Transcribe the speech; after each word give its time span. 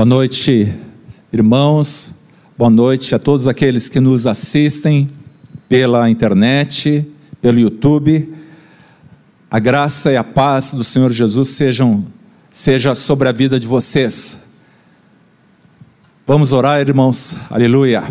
Boa 0.00 0.06
noite, 0.06 0.74
irmãos. 1.30 2.14
Boa 2.56 2.70
noite 2.70 3.14
a 3.14 3.18
todos 3.18 3.46
aqueles 3.46 3.86
que 3.86 4.00
nos 4.00 4.26
assistem 4.26 5.10
pela 5.68 6.08
internet, 6.08 7.06
pelo 7.38 7.60
YouTube. 7.60 8.32
A 9.50 9.58
graça 9.58 10.10
e 10.10 10.16
a 10.16 10.24
paz 10.24 10.72
do 10.72 10.82
Senhor 10.82 11.12
Jesus 11.12 11.50
sejam 11.50 12.06
seja 12.48 12.94
sobre 12.94 13.28
a 13.28 13.32
vida 13.32 13.60
de 13.60 13.66
vocês. 13.66 14.38
Vamos 16.26 16.50
orar, 16.50 16.80
irmãos. 16.80 17.36
Aleluia. 17.50 18.02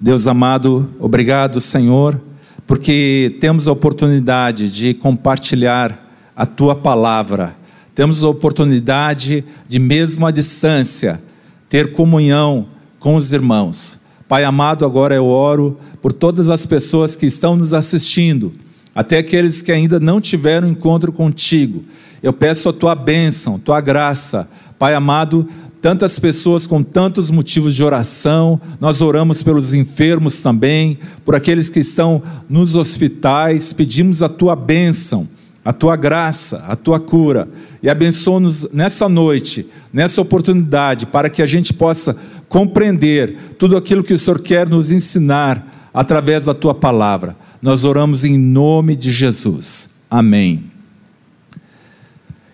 Deus 0.00 0.28
amado, 0.28 0.94
obrigado, 1.00 1.60
Senhor, 1.60 2.20
porque 2.68 3.36
temos 3.40 3.66
a 3.66 3.72
oportunidade 3.72 4.70
de 4.70 4.94
compartilhar 4.94 6.08
a 6.36 6.46
tua 6.46 6.76
palavra 6.76 7.63
temos 7.94 8.24
a 8.24 8.28
oportunidade 8.28 9.44
de, 9.68 9.78
mesmo 9.78 10.26
à 10.26 10.30
distância, 10.30 11.22
ter 11.68 11.92
comunhão 11.92 12.66
com 12.98 13.14
os 13.14 13.32
irmãos. 13.32 13.98
Pai 14.26 14.44
amado, 14.44 14.84
agora 14.84 15.14
eu 15.14 15.26
oro 15.26 15.78
por 16.02 16.12
todas 16.12 16.48
as 16.48 16.66
pessoas 16.66 17.14
que 17.14 17.26
estão 17.26 17.54
nos 17.54 17.72
assistindo, 17.72 18.52
até 18.94 19.18
aqueles 19.18 19.62
que 19.62 19.70
ainda 19.70 20.00
não 20.00 20.20
tiveram 20.20 20.68
encontro 20.68 21.12
contigo. 21.12 21.84
Eu 22.22 22.32
peço 22.32 22.68
a 22.68 22.72
tua 22.72 22.94
bênção, 22.94 23.58
tua 23.58 23.80
graça. 23.80 24.48
Pai 24.78 24.94
amado, 24.94 25.46
tantas 25.80 26.18
pessoas 26.18 26.66
com 26.66 26.82
tantos 26.82 27.30
motivos 27.30 27.74
de 27.74 27.84
oração, 27.84 28.60
nós 28.80 29.00
oramos 29.00 29.42
pelos 29.42 29.74
enfermos 29.74 30.40
também, 30.40 30.98
por 31.24 31.34
aqueles 31.34 31.68
que 31.68 31.80
estão 31.80 32.22
nos 32.48 32.74
hospitais, 32.74 33.72
pedimos 33.72 34.22
a 34.22 34.28
tua 34.28 34.56
bênção 34.56 35.28
a 35.64 35.72
tua 35.72 35.96
graça, 35.96 36.58
a 36.68 36.76
tua 36.76 37.00
cura. 37.00 37.48
E 37.82 37.88
abençoa-nos 37.88 38.68
nessa 38.70 39.08
noite, 39.08 39.66
nessa 39.92 40.20
oportunidade, 40.20 41.06
para 41.06 41.30
que 41.30 41.40
a 41.40 41.46
gente 41.46 41.72
possa 41.72 42.16
compreender 42.48 43.54
tudo 43.58 43.76
aquilo 43.76 44.04
que 44.04 44.12
o 44.12 44.18
Senhor 44.18 44.40
quer 44.40 44.68
nos 44.68 44.92
ensinar 44.92 45.90
através 45.92 46.44
da 46.44 46.52
tua 46.52 46.74
palavra. 46.74 47.36
Nós 47.62 47.84
oramos 47.84 48.24
em 48.24 48.36
nome 48.36 48.94
de 48.94 49.10
Jesus. 49.10 49.88
Amém. 50.10 50.64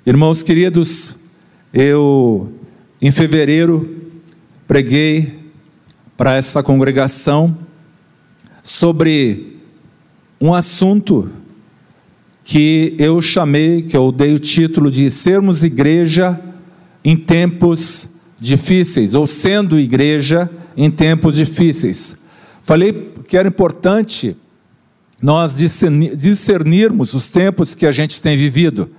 Irmãos 0.06 0.42
queridos, 0.42 1.16
eu 1.74 2.52
em 3.02 3.10
fevereiro 3.10 3.96
preguei 4.68 5.40
para 6.16 6.36
essa 6.36 6.62
congregação 6.62 7.56
sobre 8.62 9.58
um 10.40 10.54
assunto 10.54 11.30
que 12.50 12.96
eu 12.98 13.22
chamei, 13.22 13.80
que 13.80 13.96
eu 13.96 14.10
dei 14.10 14.34
o 14.34 14.38
título 14.40 14.90
de 14.90 15.08
Sermos 15.08 15.62
Igreja 15.62 16.40
em 17.04 17.16
Tempos 17.16 18.08
Difíceis, 18.40 19.14
ou 19.14 19.24
Sendo 19.24 19.78
Igreja 19.78 20.50
em 20.76 20.90
Tempos 20.90 21.36
Difíceis. 21.36 22.16
Falei 22.60 23.12
que 23.28 23.36
era 23.36 23.46
importante 23.46 24.36
nós 25.22 25.58
discernirmos 25.58 27.14
os 27.14 27.28
tempos 27.28 27.76
que 27.76 27.86
a 27.86 27.92
gente 27.92 28.20
tem 28.20 28.36
vivido. 28.36 28.90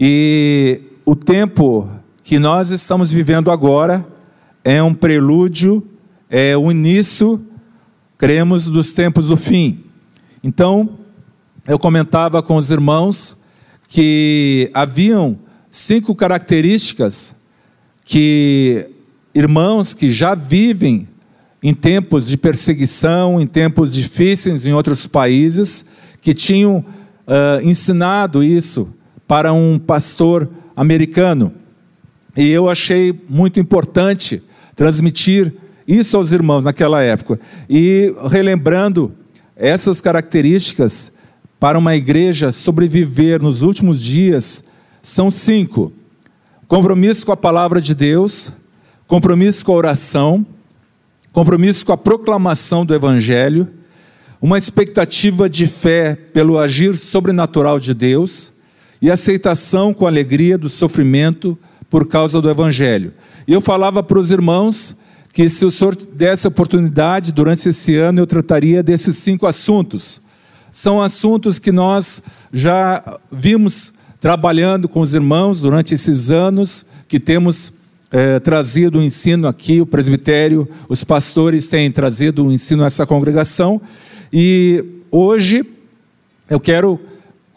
E 0.00 0.80
o 1.04 1.14
tempo 1.14 1.90
que 2.24 2.38
nós 2.38 2.70
estamos 2.70 3.12
vivendo 3.12 3.50
agora 3.50 4.06
é 4.64 4.82
um 4.82 4.94
prelúdio, 4.94 5.86
é 6.30 6.56
o 6.56 6.70
início, 6.70 7.44
cremos, 8.16 8.68
dos 8.68 8.94
tempos 8.94 9.28
do 9.28 9.36
fim. 9.36 9.84
Então, 10.42 10.96
eu 11.68 11.78
comentava 11.78 12.42
com 12.42 12.56
os 12.56 12.70
irmãos 12.70 13.36
que 13.88 14.70
haviam 14.72 15.38
cinco 15.70 16.14
características 16.14 17.36
que 18.02 18.90
irmãos 19.34 19.92
que 19.92 20.08
já 20.08 20.34
vivem 20.34 21.06
em 21.62 21.74
tempos 21.74 22.26
de 22.26 22.38
perseguição, 22.38 23.38
em 23.38 23.46
tempos 23.46 23.92
difíceis 23.92 24.64
em 24.64 24.72
outros 24.72 25.06
países, 25.06 25.84
que 26.22 26.32
tinham 26.32 26.78
uh, 26.78 27.62
ensinado 27.62 28.42
isso 28.42 28.88
para 29.26 29.52
um 29.52 29.78
pastor 29.78 30.48
americano. 30.74 31.52
E 32.34 32.48
eu 32.48 32.70
achei 32.70 33.14
muito 33.28 33.60
importante 33.60 34.42
transmitir 34.74 35.52
isso 35.86 36.16
aos 36.16 36.32
irmãos 36.32 36.64
naquela 36.64 37.02
época. 37.02 37.38
E 37.68 38.14
relembrando 38.30 39.12
essas 39.54 40.00
características, 40.00 41.12
para 41.60 41.78
uma 41.78 41.96
igreja 41.96 42.52
sobreviver 42.52 43.42
nos 43.42 43.62
últimos 43.62 44.02
dias 44.02 44.62
são 45.02 45.30
cinco: 45.30 45.92
compromisso 46.66 47.26
com 47.26 47.32
a 47.32 47.36
palavra 47.36 47.80
de 47.80 47.94
Deus, 47.94 48.52
compromisso 49.06 49.64
com 49.64 49.72
a 49.72 49.76
oração, 49.76 50.46
compromisso 51.32 51.84
com 51.84 51.92
a 51.92 51.96
proclamação 51.96 52.86
do 52.86 52.94
Evangelho, 52.94 53.68
uma 54.40 54.58
expectativa 54.58 55.48
de 55.48 55.66
fé 55.66 56.14
pelo 56.14 56.58
agir 56.58 56.96
sobrenatural 56.96 57.80
de 57.80 57.92
Deus 57.92 58.52
e 59.02 59.10
aceitação 59.10 59.92
com 59.92 60.06
alegria 60.06 60.56
do 60.56 60.68
sofrimento 60.68 61.58
por 61.90 62.06
causa 62.06 62.40
do 62.40 62.50
Evangelho. 62.50 63.12
E 63.46 63.52
eu 63.52 63.60
falava 63.60 64.02
para 64.02 64.18
os 64.18 64.30
irmãos 64.30 64.94
que 65.32 65.48
se 65.48 65.64
o 65.64 65.70
Senhor 65.70 65.96
desse 65.96 66.46
oportunidade 66.46 67.32
durante 67.32 67.68
esse 67.68 67.96
ano, 67.96 68.20
eu 68.20 68.26
trataria 68.26 68.82
desses 68.82 69.16
cinco 69.16 69.46
assuntos 69.46 70.20
são 70.78 71.02
assuntos 71.02 71.58
que 71.58 71.72
nós 71.72 72.22
já 72.52 73.18
vimos 73.32 73.92
trabalhando 74.20 74.88
com 74.88 75.00
os 75.00 75.12
irmãos 75.12 75.60
durante 75.60 75.92
esses 75.92 76.30
anos 76.30 76.86
que 77.08 77.18
temos 77.18 77.72
é, 78.12 78.38
trazido 78.38 79.00
o 79.00 79.02
ensino 79.02 79.48
aqui, 79.48 79.80
o 79.80 79.86
presbitério, 79.86 80.68
os 80.88 81.02
pastores 81.02 81.66
têm 81.66 81.90
trazido 81.90 82.46
o 82.46 82.52
ensino 82.52 82.84
a 82.84 82.86
essa 82.86 83.04
congregação. 83.04 83.80
E 84.32 84.84
hoje 85.10 85.66
eu 86.48 86.60
quero 86.60 87.00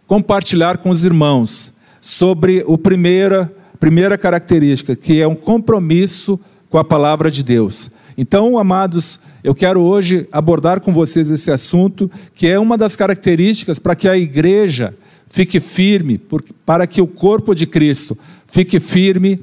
compartilhar 0.07 0.79
com 0.79 0.89
os 0.89 1.05
irmãos 1.05 1.73
sobre 2.01 2.65
a 2.67 2.75
primeira, 2.75 3.53
primeira 3.79 4.17
característica, 4.17 4.95
que 4.95 5.21
é 5.21 5.27
um 5.27 5.35
compromisso 5.35 6.39
com 6.71 6.79
a 6.79 6.83
palavra 6.83 7.29
de 7.29 7.43
Deus. 7.43 7.91
Então, 8.17 8.57
amados, 8.57 9.19
eu 9.43 9.55
quero 9.55 9.81
hoje 9.81 10.27
abordar 10.31 10.81
com 10.81 10.93
vocês 10.93 11.29
esse 11.29 11.51
assunto, 11.51 12.09
que 12.35 12.47
é 12.47 12.59
uma 12.59 12.77
das 12.77 12.95
características 12.95 13.79
para 13.79 13.95
que 13.95 14.07
a 14.07 14.17
igreja 14.17 14.93
fique 15.27 15.59
firme, 15.59 16.19
para 16.65 16.85
que 16.85 17.01
o 17.01 17.07
corpo 17.07 17.55
de 17.55 17.65
Cristo 17.65 18.17
fique 18.45 18.79
firme 18.79 19.39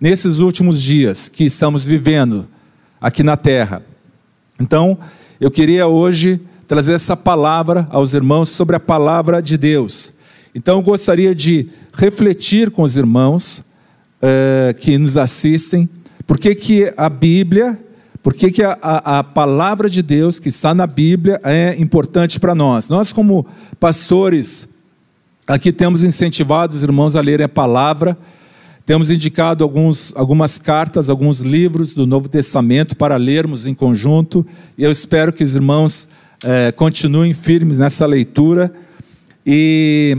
nesses 0.00 0.38
últimos 0.38 0.80
dias 0.80 1.28
que 1.28 1.44
estamos 1.44 1.84
vivendo 1.84 2.46
aqui 3.00 3.22
na 3.22 3.36
terra. 3.36 3.82
Então, 4.60 4.98
eu 5.40 5.50
queria 5.50 5.88
hoje 5.88 6.40
trazer 6.68 6.92
essa 6.92 7.16
palavra 7.16 7.88
aos 7.90 8.14
irmãos 8.14 8.48
sobre 8.48 8.76
a 8.76 8.80
palavra 8.80 9.42
de 9.42 9.58
Deus. 9.58 10.12
Então, 10.54 10.78
eu 10.78 10.82
gostaria 10.82 11.34
de 11.34 11.68
refletir 11.92 12.70
com 12.70 12.82
os 12.82 12.96
irmãos 12.96 13.58
uh, 13.58 14.74
que 14.78 14.96
nos 14.98 15.16
assistem, 15.16 15.88
porque 16.26 16.54
que 16.54 16.92
a 16.96 17.08
Bíblia 17.08 17.78
por 18.22 18.34
que, 18.34 18.52
que 18.52 18.62
a, 18.62 18.78
a, 18.80 19.18
a, 19.18 19.24
palavra 19.24 19.90
de 19.90 20.00
Deus 20.00 20.38
que 20.38 20.48
está 20.48 20.72
na 20.72 20.86
Bíblia 20.86 21.40
é 21.42 21.74
importante 21.80 22.38
para 22.38 22.54
nós? 22.54 22.88
Nós, 22.88 23.12
como 23.12 23.44
pastores, 23.80 24.68
aqui 25.46 25.72
temos 25.72 26.04
incentivado 26.04 26.76
os 26.76 26.84
irmãos 26.84 27.16
a 27.16 27.20
lerem 27.20 27.46
a 27.46 27.48
palavra, 27.48 28.16
temos 28.86 29.10
indicado 29.10 29.64
alguns, 29.64 30.14
algumas 30.14 30.56
cartas, 30.56 31.10
alguns 31.10 31.40
livros 31.40 31.94
do 31.94 32.06
Novo 32.06 32.28
Testamento 32.28 32.96
para 32.96 33.16
lermos 33.16 33.66
em 33.66 33.74
conjunto, 33.74 34.46
e 34.78 34.84
eu 34.84 34.92
espero 34.92 35.32
que 35.32 35.42
os 35.42 35.56
irmãos 35.56 36.08
é, 36.44 36.70
continuem 36.70 37.34
firmes 37.34 37.78
nessa 37.78 38.06
leitura. 38.06 38.72
E 39.44 40.16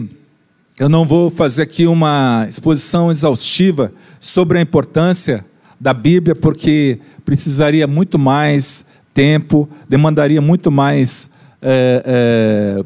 eu 0.77 0.89
não 0.89 1.05
vou 1.05 1.29
fazer 1.29 1.61
aqui 1.61 1.85
uma 1.85 2.45
exposição 2.49 3.09
exaustiva 3.09 3.93
sobre 4.19 4.57
a 4.57 4.61
importância 4.61 5.45
da 5.83 5.93
Bíblia, 5.93 6.33
porque 6.33 6.97
precisaria 7.25 7.85
muito 7.85 8.17
mais 8.17 8.85
tempo, 9.13 9.67
demandaria 9.89 10.39
muito 10.39 10.71
mais 10.71 11.29
é, 11.61 12.01
é, 12.05 12.85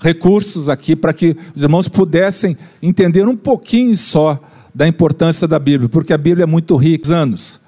recursos 0.00 0.70
aqui 0.70 0.96
para 0.96 1.12
que 1.12 1.36
os 1.54 1.62
irmãos 1.62 1.88
pudessem 1.88 2.56
entender 2.82 3.28
um 3.28 3.36
pouquinho 3.36 3.94
só 3.98 4.40
da 4.74 4.88
importância 4.88 5.46
da 5.46 5.58
Bíblia, 5.58 5.90
porque 5.90 6.14
a 6.14 6.16
Bíblia 6.16 6.44
é 6.44 6.46
muito 6.46 6.74
rica. 6.74 7.14
Anos. 7.14 7.60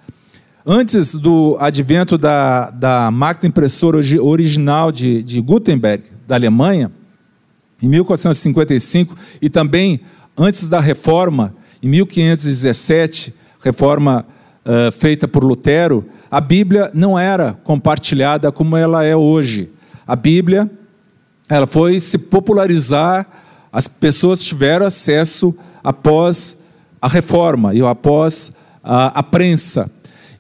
Antes 0.64 1.14
do 1.14 1.58
advento 1.60 2.16
da, 2.16 2.70
da 2.70 3.10
máquina 3.10 3.50
impressora 3.50 3.98
original 4.22 4.90
de, 4.90 5.22
de 5.22 5.42
Gutenberg, 5.42 6.04
da 6.26 6.36
Alemanha, 6.36 6.90
em 7.82 7.88
1455, 7.88 9.14
e 9.42 9.50
também 9.50 10.00
antes 10.34 10.66
da 10.68 10.80
reforma, 10.80 11.54
em 11.82 11.88
1517, 11.90 13.34
reforma 13.62 14.24
uh, 14.64 14.90
feita 14.92 15.28
por 15.28 15.44
Lutero, 15.44 16.04
a 16.30 16.40
Bíblia 16.40 16.90
não 16.94 17.18
era 17.18 17.52
compartilhada 17.64 18.50
como 18.50 18.76
ela 18.76 19.04
é 19.04 19.14
hoje. 19.14 19.70
A 20.06 20.16
Bíblia, 20.16 20.70
ela 21.48 21.66
foi 21.66 22.00
se 22.00 22.18
popularizar, 22.18 23.26
as 23.72 23.88
pessoas 23.88 24.42
tiveram 24.42 24.86
acesso 24.86 25.54
após 25.82 26.56
a 27.00 27.08
reforma 27.08 27.74
e 27.74 27.82
após 27.82 28.52
a, 28.82 29.18
a 29.18 29.22
prensa. 29.22 29.90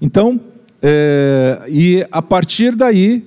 Então, 0.00 0.40
é, 0.82 1.62
e 1.68 2.06
a 2.10 2.20
partir 2.20 2.74
daí, 2.74 3.24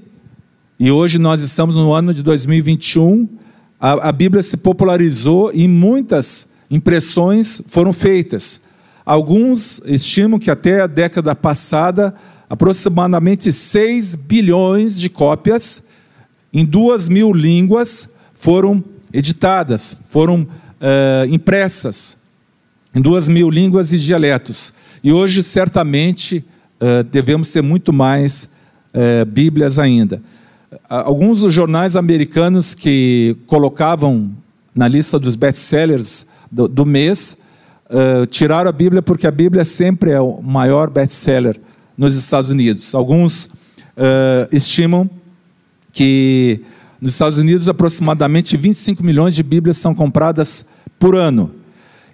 e 0.80 0.92
hoje 0.92 1.18
nós 1.18 1.42
estamos 1.42 1.76
no 1.76 1.92
ano 1.92 2.14
de 2.14 2.22
2021, 2.22 3.28
a, 3.80 4.10
a 4.10 4.12
Bíblia 4.12 4.44
se 4.44 4.58
popularizou 4.58 5.52
e 5.54 5.68
muitas 5.68 6.48
impressões 6.70 7.62
foram 7.68 7.92
feitas. 7.94 8.62
Alguns 9.08 9.82
estimam 9.86 10.38
que 10.38 10.52
até 10.52 10.82
a 10.82 10.86
década 10.86 11.34
passada, 11.34 12.14
aproximadamente 12.50 13.54
6 13.54 14.18
bilhões 14.18 15.00
de 15.00 15.08
cópias 15.08 15.82
em 16.52 16.66
duas 16.66 17.08
mil 17.08 17.32
línguas 17.32 18.10
foram 18.34 18.84
editadas, 19.14 19.96
foram 20.10 20.42
uh, 20.42 21.26
impressas 21.32 22.18
em 22.94 23.00
duas 23.00 23.30
mil 23.30 23.50
línguas 23.50 23.94
e 23.94 23.98
dialetos. 23.98 24.74
E 25.02 25.14
hoje, 25.14 25.42
certamente, 25.42 26.44
uh, 26.82 27.02
devemos 27.10 27.50
ter 27.50 27.62
muito 27.62 27.94
mais 27.94 28.50
uh, 28.94 29.26
Bíblias 29.26 29.80
ainda. 29.80 30.22
Alguns 30.90 31.40
dos 31.44 31.54
jornais 31.54 31.96
americanos 31.96 32.76
que 32.76 33.38
colocavam 33.48 34.32
na 34.76 34.86
lista 34.86 35.18
dos 35.18 35.38
best-sellers 35.38 36.28
do, 36.52 36.68
do, 36.68 36.86
mês 36.86 37.38
tiraram 38.30 38.70
a 38.70 38.74
Bíblia 38.74 39.02
porque 39.02 39.28
a 39.28 39.32
Bíblia 39.32 39.64
sempre 39.64 40.12
é 40.12 40.20
o 40.20 40.42
maior 40.42 40.90
best-seller 40.90 41.60
nos 41.98 42.16
Estados 42.16 42.50
Unidos. 42.50 42.94
Alguns 42.94 43.50
estimam 44.52 45.10
que 45.92 46.62
nos 47.00 47.14
Estados 47.14 47.38
Unidos, 47.38 47.70
aproximadamente 47.70 48.58
25 48.58 49.04
milhões 49.04 49.36
de 49.36 49.44
Bíblias 49.44 49.78
são 49.78 49.94
compradas 49.94 50.66
por 50.98 51.16
ano. 51.16 51.52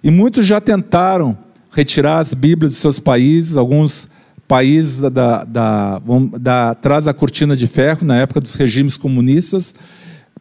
E 0.02 0.10
muitos 0.10 0.46
já 0.46 0.60
tentaram 0.60 1.36
retirar 1.70 2.18
as 2.18 2.34
Bíblias 2.34 2.72
dos 2.72 2.80
seus 2.80 3.00
países, 3.00 3.56
alguns 3.56 4.08
países 4.46 5.00
da, 5.00 5.08
da, 5.08 5.44
da, 5.44 6.00
da, 6.38 6.70
atrás 6.70 7.04
da 7.04 7.14
cortina 7.14 7.56
de 7.56 7.66
ferro, 7.66 8.06
na 8.06 8.16
época 8.16 8.40
dos 8.40 8.54
regimes 8.56 8.98
comunistas, 8.98 9.74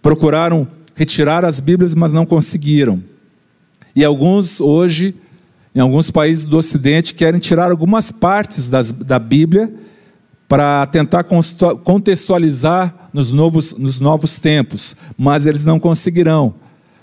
procuraram 0.02 0.68
retirar 0.94 1.46
as 1.46 1.62
Bíblias, 1.62 1.96
mas 1.96 2.12
não 2.12 2.26
conseguiram. 2.26 3.02
E 3.96 4.04
alguns, 4.04 4.60
hoje, 4.60 5.16
em 5.76 5.80
alguns 5.80 6.12
países 6.12 6.46
do 6.46 6.58
Ocidente, 6.58 7.14
querem 7.14 7.40
tirar 7.40 7.72
algumas 7.72 8.12
partes 8.12 8.70
das, 8.70 8.92
da 8.92 9.18
Bíblia 9.18 9.74
para 10.48 10.86
tentar 10.86 11.24
contextualizar 11.84 13.10
nos 13.12 13.32
novos, 13.32 13.74
nos 13.74 14.00
novos 14.00 14.36
tempos, 14.36 14.96
mas 15.18 15.48
eles 15.48 15.66
não 15.66 15.80
conseguirão, 15.80 16.54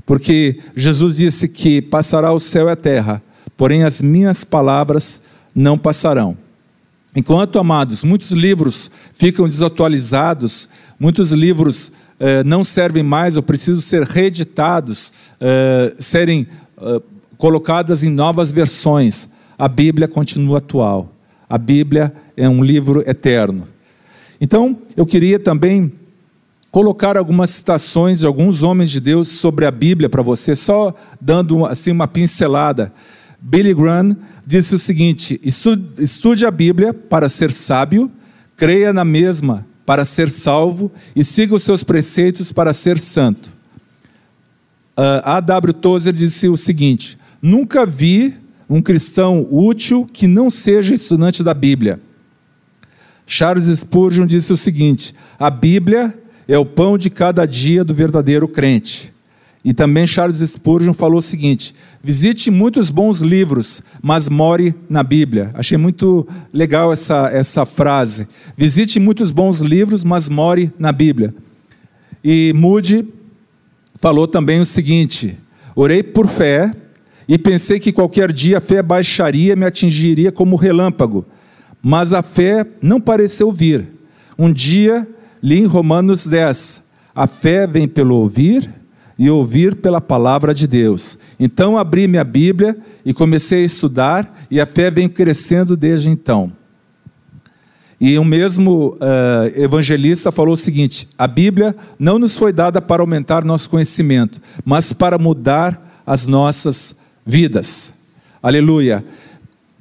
porque 0.07 0.61
Jesus 0.77 1.17
disse 1.17 1.49
que 1.49 1.83
passará 1.83 2.33
o 2.33 2.39
céu 2.39 2.69
e 2.69 2.71
a 2.71 2.77
terra, 2.77 3.21
porém 3.57 3.83
as 3.83 4.01
minhas 4.01 4.45
palavras 4.45 5.21
não 5.55 5.77
passarão. 5.77 6.37
Enquanto, 7.15 7.59
amados, 7.59 8.05
muitos 8.05 8.31
livros 8.31 8.89
ficam 9.13 9.47
desatualizados, 9.47 10.69
muitos 10.99 11.33
livros 11.33 11.91
eh, 12.21 12.45
não 12.45 12.63
servem 12.63 13.03
mais 13.03 13.35
ou 13.35 13.43
precisam 13.43 13.83
ser 13.83 14.05
reeditados, 14.05 15.13
eh, 15.41 15.95
serem 15.99 16.47
eh, 16.81 17.01
colocadas 17.41 18.03
em 18.05 18.11
novas 18.11 18.53
versões, 18.53 19.27
a 19.59 19.67
Bíblia 19.67 20.07
continua 20.07 20.59
atual. 20.59 21.11
A 21.49 21.57
Bíblia 21.57 22.13
é 22.37 22.47
um 22.47 22.63
livro 22.63 23.03
eterno. 23.09 23.67
Então, 24.39 24.79
eu 24.95 25.07
queria 25.07 25.39
também 25.39 25.91
colocar 26.71 27.17
algumas 27.17 27.49
citações 27.49 28.21
de 28.21 28.27
alguns 28.27 28.63
homens 28.63 28.91
de 28.91 29.01
Deus 29.01 29.27
sobre 29.29 29.65
a 29.65 29.71
Bíblia 29.71 30.09
para 30.09 30.23
você, 30.23 30.55
só 30.55 30.95
dando 31.19 31.65
assim 31.65 31.91
uma 31.91 32.07
pincelada. 32.07 32.93
Billy 33.41 33.73
Graham 33.73 34.17
disse 34.47 34.75
o 34.75 34.79
seguinte: 34.79 35.41
estude 35.99 36.45
a 36.45 36.51
Bíblia 36.51 36.93
para 36.93 37.27
ser 37.29 37.51
sábio, 37.53 38.11
creia 38.55 38.93
na 38.93 39.05
mesma 39.05 39.67
para 39.87 40.05
ser 40.05 40.29
salvo 40.29 40.93
e 41.17 41.25
siga 41.25 41.55
os 41.55 41.63
seus 41.63 41.83
preceitos 41.83 42.53
para 42.53 42.75
ser 42.75 42.99
santo. 42.99 43.51
Uh, 44.97 45.25
A. 45.25 45.41
W. 45.41 45.73
Tozer 45.73 46.13
disse 46.13 46.47
o 46.47 46.57
seguinte: 46.57 47.19
nunca 47.43 47.87
vi 47.87 48.35
um 48.69 48.81
cristão 48.81 49.47
útil 49.51 50.07
que 50.11 50.27
não 50.27 50.51
seja 50.51 50.95
estudante 50.95 51.43
da 51.43 51.53
Bíblia. 51.53 52.01
Charles 53.27 53.67
Spurgeon 53.67 54.27
disse 54.27 54.53
o 54.53 54.57
seguinte: 54.57 55.15
a 55.39 55.51
Bíblia 55.51 56.17
é 56.49 56.59
o 56.59 56.67
pão 56.67 56.99
de 56.99 57.11
cada 57.11 57.47
dia 57.47 57.85
do 57.85 57.95
verdadeiro 57.95 58.49
crente. 58.49 59.13
E 59.65 59.75
também 59.75 60.07
Charles 60.07 60.39
Spurgeon 60.39 60.93
falou 60.93 61.19
o 61.19 61.23
seguinte: 61.23 61.75
visite 62.03 62.51
muitos 62.51 62.91
bons 62.91 63.21
livros, 63.21 63.83
mas 64.03 64.29
more 64.29 64.75
na 64.89 65.03
Bíblia. 65.03 65.51
Achei 65.55 65.77
muito 65.77 66.27
legal 66.53 66.93
essa, 66.93 67.29
essa 67.33 67.67
frase. 67.67 68.27
Visite 68.57 68.99
muitos 68.99 69.31
bons 69.31 69.61
livros, 69.61 70.03
mas 70.03 70.29
more 70.29 70.73
na 70.79 70.93
Bíblia. 70.93 71.35
E 72.25 72.53
Moody 72.55 73.07
falou 73.95 74.27
também 74.27 74.61
o 74.61 74.67
seguinte: 74.67 75.37
orei 75.77 76.03
por 76.03 76.27
fé 76.27 76.73
e 77.31 77.39
pensei 77.39 77.79
que 77.79 77.93
qualquer 77.93 78.33
dia 78.33 78.59
a 78.59 78.61
fé 78.61 78.83
baixaria 78.83 79.53
e 79.53 79.57
me 79.57 79.65
atingiria 79.65 80.33
como 80.33 80.57
relâmpago. 80.57 81.25
Mas 81.81 82.13
a 82.13 82.25
fé 82.25 82.67
não 82.83 83.01
pareceu 83.01 83.53
vir. 83.53 83.87
Um 84.37 84.53
dia 84.53 85.09
li 85.41 85.61
em 85.61 85.65
Romanos 85.65 86.27
10: 86.27 86.83
a 87.15 87.29
fé 87.29 87.69
vem 87.69 87.87
pelo 87.87 88.17
ouvir 88.17 88.69
e 89.17 89.31
ouvir 89.31 89.77
pela 89.77 90.01
palavra 90.01 90.53
de 90.53 90.67
Deus. 90.67 91.17
Então 91.39 91.79
abri 91.79 92.09
minha 92.09 92.25
Bíblia 92.25 92.77
e 93.07 93.15
comecei 93.15 93.63
a 93.63 93.67
estudar, 93.67 94.47
e 94.51 94.61
a 94.61 94.67
fé 94.67 94.91
vem 94.91 95.09
crescendo 95.09 95.77
desde 95.77 96.11
então. 96.11 96.53
E 98.01 98.19
o 98.19 98.25
mesmo 98.25 98.97
uh, 98.97 99.61
evangelista 99.61 100.33
falou 100.33 100.55
o 100.55 100.57
seguinte: 100.57 101.09
a 101.17 101.29
Bíblia 101.29 101.77
não 101.97 102.19
nos 102.19 102.37
foi 102.37 102.53
dada 102.53 102.83
para 102.83 103.05
aumentar 103.05 103.45
nosso 103.45 103.71
conhecimento, 103.71 104.41
mas 104.65 104.93
para 104.93 105.17
mudar 105.17 106.03
as 106.05 106.27
nossas 106.27 106.99
vidas. 107.25 107.93
Aleluia. 108.43 109.05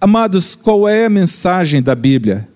Amados, 0.02 0.56
qual 0.56 0.88
é 0.88 1.06
a 1.06 1.10
mensagem 1.10 1.82
da 1.82 1.96
Bíblia? 1.96 2.48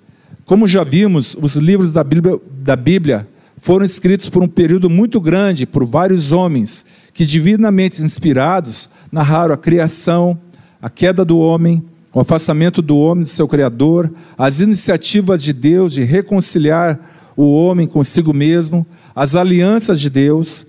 Como 0.45 0.67
já 0.67 0.83
vimos, 0.83 1.35
os 1.41 1.55
livros 1.55 1.93
da 1.93 2.03
Bíblia, 2.03 2.39
da 2.61 2.75
Bíblia 2.75 3.27
foram 3.57 3.85
escritos 3.85 4.29
por 4.29 4.43
um 4.43 4.47
período 4.47 4.89
muito 4.89 5.21
grande 5.21 5.65
por 5.65 5.85
vários 5.85 6.31
homens 6.31 6.85
que, 7.13 7.25
divinamente 7.25 8.01
inspirados, 8.03 8.89
narraram 9.11 9.53
a 9.53 9.57
criação, 9.57 10.37
a 10.81 10.89
queda 10.89 11.23
do 11.23 11.37
homem, 11.37 11.83
o 12.13 12.19
afastamento 12.19 12.81
do 12.81 12.97
homem 12.97 13.23
de 13.23 13.29
seu 13.29 13.47
Criador, 13.47 14.11
as 14.37 14.59
iniciativas 14.59 15.41
de 15.41 15.53
Deus 15.53 15.93
de 15.93 16.03
reconciliar 16.03 16.99
o 17.35 17.55
homem 17.55 17.87
consigo 17.87 18.33
mesmo, 18.33 18.85
as 19.15 19.35
alianças 19.35 19.99
de 19.99 20.09
Deus, 20.09 20.67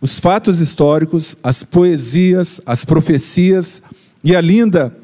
os 0.00 0.20
fatos 0.20 0.60
históricos, 0.60 1.36
as 1.42 1.64
poesias, 1.64 2.60
as 2.64 2.84
profecias 2.84 3.82
e 4.22 4.34
a 4.34 4.40
linda 4.40 4.96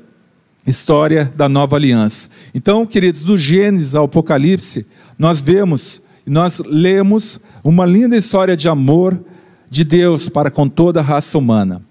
história 0.66 1.32
da 1.36 1.48
nova 1.48 1.76
aliança. 1.76 2.28
Então, 2.54 2.86
queridos, 2.86 3.22
do 3.22 3.36
Gênesis 3.36 3.94
ao 3.94 4.04
Apocalipse, 4.04 4.86
nós 5.18 5.40
vemos, 5.40 6.00
nós 6.26 6.62
lemos 6.64 7.40
uma 7.62 7.84
linda 7.84 8.16
história 8.16 8.56
de 8.56 8.68
amor 8.68 9.20
de 9.68 9.84
Deus 9.84 10.28
para 10.28 10.50
com 10.50 10.68
toda 10.68 11.00
a 11.00 11.02
raça 11.02 11.36
humana. 11.36 11.82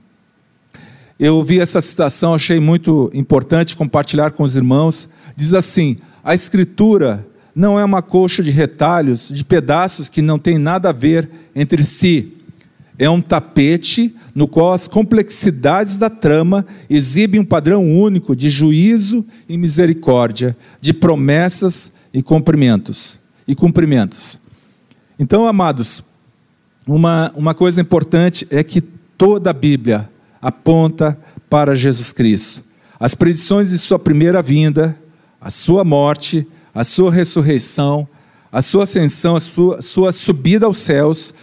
Eu 1.19 1.43
vi 1.43 1.59
essa 1.59 1.81
citação, 1.81 2.33
achei 2.33 2.59
muito 2.59 3.11
importante 3.13 3.75
compartilhar 3.75 4.31
com 4.31 4.43
os 4.43 4.55
irmãos. 4.55 5.07
Diz 5.35 5.53
assim: 5.53 5.97
a 6.23 6.33
Escritura 6.33 7.27
não 7.55 7.79
é 7.79 7.85
uma 7.85 8.01
coxa 8.01 8.41
de 8.41 8.49
retalhos, 8.49 9.29
de 9.29 9.45
pedaços 9.45 10.09
que 10.09 10.21
não 10.21 10.39
têm 10.39 10.57
nada 10.57 10.89
a 10.89 10.93
ver 10.93 11.29
entre 11.55 11.83
si 11.85 12.42
é 12.97 13.09
um 13.09 13.21
tapete 13.21 14.15
no 14.35 14.47
qual 14.47 14.73
as 14.73 14.87
complexidades 14.87 15.97
da 15.97 16.09
trama 16.09 16.65
exibem 16.89 17.39
um 17.39 17.45
padrão 17.45 17.85
único 17.85 18.35
de 18.35 18.49
juízo 18.49 19.25
e 19.47 19.57
misericórdia, 19.57 20.55
de 20.81 20.93
promessas 20.93 21.91
e 22.13 22.21
cumprimentos. 22.21 23.19
E 23.47 23.55
cumprimentos. 23.55 24.39
Então, 25.19 25.47
amados, 25.47 26.03
uma, 26.87 27.31
uma 27.35 27.53
coisa 27.53 27.81
importante 27.81 28.47
é 28.49 28.63
que 28.63 28.81
toda 28.81 29.49
a 29.49 29.53
Bíblia 29.53 30.09
aponta 30.41 31.17
para 31.49 31.75
Jesus 31.75 32.11
Cristo. 32.11 32.63
As 32.99 33.15
predições 33.15 33.69
de 33.69 33.77
sua 33.77 33.99
primeira 33.99 34.41
vinda, 34.41 34.97
a 35.39 35.49
sua 35.49 35.83
morte, 35.83 36.47
a 36.73 36.83
sua 36.83 37.11
ressurreição, 37.11 38.07
a 38.51 38.61
sua 38.61 38.83
ascensão, 38.83 39.35
a 39.35 39.39
sua, 39.39 39.81
sua 39.81 40.11
subida 40.11 40.65
aos 40.65 40.77
céus, 40.77 41.33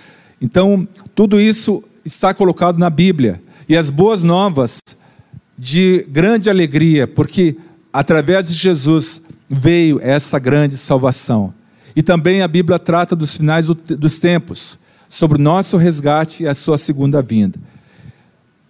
então, 0.40 0.88
tudo 1.14 1.40
isso 1.40 1.82
está 2.04 2.32
colocado 2.32 2.78
na 2.78 2.88
Bíblia. 2.88 3.42
E 3.68 3.76
as 3.76 3.90
boas 3.90 4.23
novas 4.23 4.80
de 5.56 6.06
grande 6.09 6.49
alegria, 6.49 7.06
porque 7.06 7.56
através 7.92 8.49
de 8.49 8.54
Jesus 8.54 9.20
veio 9.49 10.00
essa 10.02 10.38
grande 10.38 10.78
salvação. 10.78 11.52
E 11.94 12.02
também 12.02 12.40
a 12.40 12.49
Bíblia 12.49 12.78
trata 12.78 13.14
dos 13.14 13.37
finais 13.37 13.66
do, 13.66 13.75
dos 13.75 14.18
tempos, 14.18 14.78
sobre 15.09 15.38
o 15.38 15.42
nosso 15.42 15.76
resgate 15.76 16.44
e 16.44 16.49
a 16.49 16.54
sua 16.54 16.78
segunda 16.78 17.20
vinda. 17.20 17.59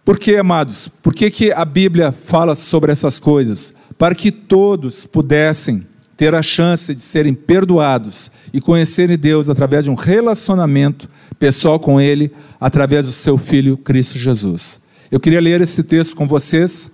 Por 0.04 0.18
que, 0.18 0.36
amados? 0.36 0.88
Por 0.88 1.14
que, 1.14 1.30
que 1.30 1.52
a 1.52 1.64
Bíblia 1.64 2.10
fala 2.10 2.54
sobre 2.54 2.90
essas 2.90 3.20
coisas? 3.20 3.72
Para 3.96 4.14
que 4.14 4.32
todos 4.32 5.06
pudessem 5.06 5.86
ter 6.20 6.34
a 6.34 6.42
chance 6.42 6.94
de 6.94 7.00
serem 7.00 7.32
perdoados 7.32 8.30
e 8.52 8.60
conhecerem 8.60 9.16
Deus 9.16 9.48
através 9.48 9.86
de 9.86 9.90
um 9.90 9.94
relacionamento 9.94 11.08
pessoal 11.38 11.80
com 11.80 11.98
Ele, 11.98 12.30
através 12.60 13.06
do 13.06 13.12
seu 13.12 13.38
Filho 13.38 13.74
Cristo 13.78 14.18
Jesus. 14.18 14.82
Eu 15.10 15.18
queria 15.18 15.40
ler 15.40 15.62
esse 15.62 15.82
texto 15.82 16.14
com 16.14 16.28
vocês, 16.28 16.90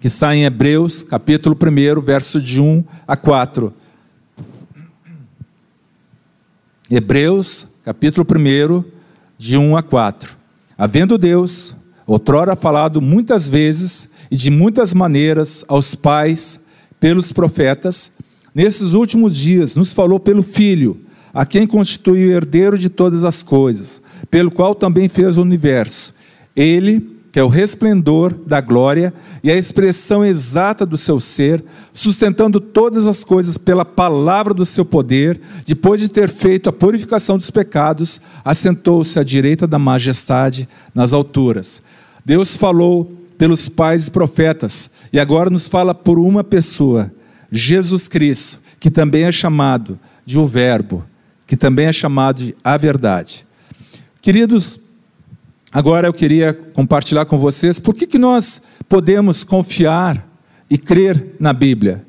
que 0.00 0.06
está 0.06 0.34
em 0.34 0.44
Hebreus, 0.46 1.02
capítulo 1.02 1.54
1, 1.54 2.00
verso 2.00 2.40
de 2.40 2.58
1 2.58 2.82
a 3.06 3.18
4. 3.18 3.70
Hebreus, 6.90 7.66
capítulo 7.84 8.26
1, 8.26 8.82
de 9.36 9.58
1 9.58 9.76
a 9.76 9.82
4. 9.82 10.38
Havendo 10.78 11.18
Deus, 11.18 11.76
outrora 12.06 12.56
falado 12.56 13.02
muitas 13.02 13.46
vezes 13.46 14.08
e 14.30 14.36
de 14.36 14.50
muitas 14.50 14.94
maneiras 14.94 15.66
aos 15.68 15.94
pais 15.94 16.61
pelos 17.02 17.32
profetas, 17.32 18.12
nesses 18.54 18.92
últimos 18.92 19.36
dias 19.36 19.74
nos 19.74 19.92
falou 19.92 20.20
pelo 20.20 20.40
Filho, 20.40 21.00
a 21.34 21.44
quem 21.44 21.66
constituiu 21.66 22.28
o 22.28 22.32
herdeiro 22.32 22.78
de 22.78 22.88
todas 22.88 23.24
as 23.24 23.42
coisas, 23.42 24.00
pelo 24.30 24.52
qual 24.52 24.72
também 24.72 25.08
fez 25.08 25.36
o 25.36 25.42
universo. 25.42 26.14
Ele, 26.54 27.04
que 27.32 27.40
é 27.40 27.42
o 27.42 27.48
resplendor 27.48 28.32
da 28.46 28.60
glória 28.60 29.12
e 29.42 29.50
a 29.50 29.56
expressão 29.56 30.24
exata 30.24 30.86
do 30.86 30.96
seu 30.96 31.18
ser, 31.18 31.64
sustentando 31.92 32.60
todas 32.60 33.08
as 33.08 33.24
coisas 33.24 33.58
pela 33.58 33.84
palavra 33.84 34.54
do 34.54 34.64
seu 34.64 34.84
poder, 34.84 35.40
depois 35.66 36.00
de 36.00 36.08
ter 36.08 36.28
feito 36.28 36.68
a 36.68 36.72
purificação 36.72 37.36
dos 37.36 37.50
pecados, 37.50 38.20
assentou-se 38.44 39.18
à 39.18 39.24
direita 39.24 39.66
da 39.66 39.78
majestade 39.78 40.68
nas 40.94 41.12
alturas. 41.12 41.82
Deus 42.24 42.54
falou 42.54 43.21
pelos 43.42 43.68
pais 43.68 44.06
e 44.06 44.10
profetas 44.12 44.88
e 45.12 45.18
agora 45.18 45.50
nos 45.50 45.66
fala 45.66 45.92
por 45.92 46.16
uma 46.16 46.44
pessoa, 46.44 47.12
Jesus 47.50 48.06
Cristo, 48.06 48.60
que 48.78 48.88
também 48.88 49.24
é 49.24 49.32
chamado 49.32 49.98
de 50.24 50.38
o 50.38 50.46
Verbo, 50.46 51.04
que 51.44 51.56
também 51.56 51.86
é 51.86 51.92
chamado 51.92 52.36
de 52.36 52.54
a 52.62 52.76
verdade. 52.76 53.44
Queridos, 54.20 54.78
Agora 55.72 56.06
eu 56.06 56.12
queria 56.12 56.52
compartilhar 56.52 57.24
com 57.24 57.38
vocês 57.38 57.80
por 57.80 57.94
que, 57.94 58.06
que 58.06 58.18
nós 58.18 58.62
podemos 58.88 59.42
confiar 59.42 60.24
e 60.70 60.78
crer 60.78 61.34
na 61.40 61.52
Bíblia. 61.52 62.06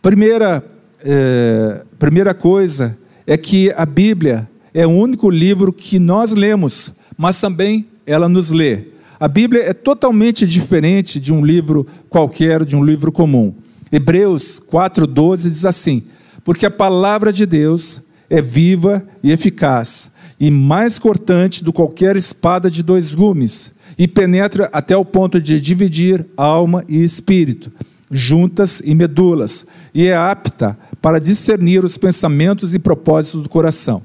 Primeira, 0.00 0.62
é, 1.02 1.84
primeira 1.98 2.34
coisa 2.34 2.96
é 3.26 3.36
que 3.36 3.72
a 3.72 3.84
Bíblia 3.84 4.48
é 4.72 4.86
o 4.86 4.90
único 4.90 5.28
livro 5.28 5.72
que 5.72 5.98
nós 5.98 6.32
lemos, 6.34 6.92
mas 7.16 7.40
também 7.40 7.88
ela 8.06 8.28
nos 8.28 8.50
lê. 8.50 8.94
A 9.18 9.28
Bíblia 9.28 9.62
é 9.62 9.72
totalmente 9.72 10.46
diferente 10.46 11.18
de 11.18 11.32
um 11.32 11.44
livro 11.44 11.86
qualquer, 12.08 12.64
de 12.64 12.76
um 12.76 12.84
livro 12.84 13.10
comum. 13.10 13.54
Hebreus 13.90 14.60
4,12 14.60 15.42
diz 15.42 15.64
assim: 15.64 16.02
Porque 16.44 16.66
a 16.66 16.70
palavra 16.70 17.32
de 17.32 17.46
Deus 17.46 18.02
é 18.28 18.42
viva 18.42 19.06
e 19.22 19.30
eficaz 19.30 20.10
e 20.38 20.50
mais 20.50 20.98
cortante 20.98 21.64
do 21.64 21.72
que 21.72 21.76
qualquer 21.76 22.16
espada 22.16 22.70
de 22.70 22.82
dois 22.82 23.14
gumes, 23.14 23.72
e 23.98 24.06
penetra 24.06 24.68
até 24.72 24.96
o 24.96 25.04
ponto 25.04 25.40
de 25.40 25.58
dividir 25.60 26.26
alma 26.36 26.84
e 26.88 27.02
espírito, 27.02 27.72
juntas 28.10 28.82
e 28.84 28.94
medulas, 28.94 29.66
e 29.94 30.06
é 30.06 30.14
apta 30.14 30.78
para 31.00 31.18
discernir 31.18 31.84
os 31.84 31.96
pensamentos 31.96 32.74
e 32.74 32.78
propósitos 32.78 33.42
do 33.42 33.48
coração. 33.48 34.02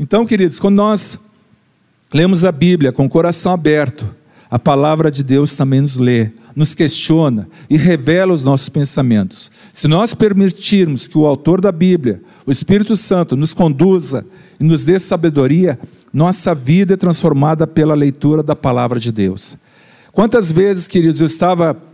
Então, 0.00 0.24
queridos, 0.24 0.58
quando 0.58 0.76
nós 0.76 1.18
lemos 2.12 2.44
a 2.44 2.52
Bíblia 2.52 2.92
com 2.92 3.04
o 3.04 3.10
coração 3.10 3.52
aberto, 3.52 4.16
a 4.50 4.58
palavra 4.58 5.10
de 5.10 5.22
Deus 5.22 5.56
também 5.56 5.80
nos 5.80 5.96
lê, 5.96 6.30
nos 6.56 6.74
questiona 6.74 7.48
e 7.68 7.76
revela 7.76 8.32
os 8.32 8.42
nossos 8.42 8.68
pensamentos. 8.68 9.50
Se 9.72 9.86
nós 9.86 10.14
permitirmos 10.14 11.06
que 11.06 11.18
o 11.18 11.26
autor 11.26 11.60
da 11.60 11.70
Bíblia, 11.70 12.22
o 12.46 12.50
Espírito 12.50 12.96
Santo, 12.96 13.36
nos 13.36 13.52
conduza 13.52 14.24
e 14.58 14.64
nos 14.64 14.84
dê 14.84 14.98
sabedoria, 14.98 15.78
nossa 16.12 16.54
vida 16.54 16.94
é 16.94 16.96
transformada 16.96 17.66
pela 17.66 17.94
leitura 17.94 18.42
da 18.42 18.56
palavra 18.56 18.98
de 18.98 19.12
Deus. 19.12 19.56
Quantas 20.12 20.50
vezes, 20.50 20.88
queridos, 20.88 21.20
eu 21.20 21.26
estava 21.26 21.87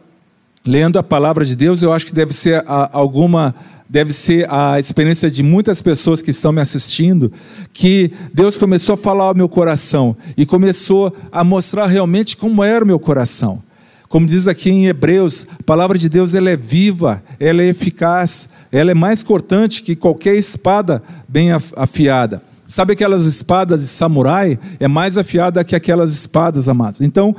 lendo 0.66 0.98
a 0.98 1.02
palavra 1.02 1.44
de 1.44 1.54
Deus, 1.54 1.82
eu 1.82 1.92
acho 1.92 2.06
que 2.06 2.14
deve 2.14 2.32
ser 2.32 2.64
alguma 2.66 3.54
deve 3.88 4.12
ser 4.12 4.50
a 4.50 4.80
experiência 4.80 5.30
de 5.30 5.42
muitas 5.42 5.80
pessoas 5.82 6.22
que 6.22 6.30
estão 6.30 6.50
me 6.50 6.60
assistindo, 6.60 7.30
que 7.72 8.10
Deus 8.32 8.56
começou 8.56 8.94
a 8.94 8.96
falar 8.96 9.24
ao 9.24 9.34
meu 9.34 9.48
coração 9.48 10.16
e 10.36 10.44
começou 10.44 11.14
a 11.30 11.44
mostrar 11.44 11.86
realmente 11.86 12.36
como 12.36 12.64
era 12.64 12.82
o 12.82 12.86
meu 12.86 12.98
coração. 12.98 13.62
Como 14.08 14.26
diz 14.26 14.48
aqui 14.48 14.70
em 14.70 14.86
Hebreus, 14.86 15.46
a 15.60 15.62
palavra 15.62 15.98
de 15.98 16.08
Deus 16.08 16.34
ela 16.34 16.50
é 16.50 16.56
viva, 16.56 17.22
ela 17.38 17.62
é 17.62 17.66
eficaz, 17.66 18.48
ela 18.72 18.90
é 18.90 18.94
mais 18.94 19.22
cortante 19.22 19.82
que 19.82 19.94
qualquer 19.94 20.34
espada 20.34 21.02
bem 21.28 21.50
afiada. 21.52 22.42
Sabe 22.66 22.94
aquelas 22.94 23.26
espadas 23.26 23.82
de 23.82 23.88
samurai? 23.88 24.58
É 24.80 24.88
mais 24.88 25.18
afiada 25.18 25.62
que 25.62 25.76
aquelas 25.76 26.12
espadas, 26.12 26.68
amados. 26.68 27.00
Então, 27.00 27.36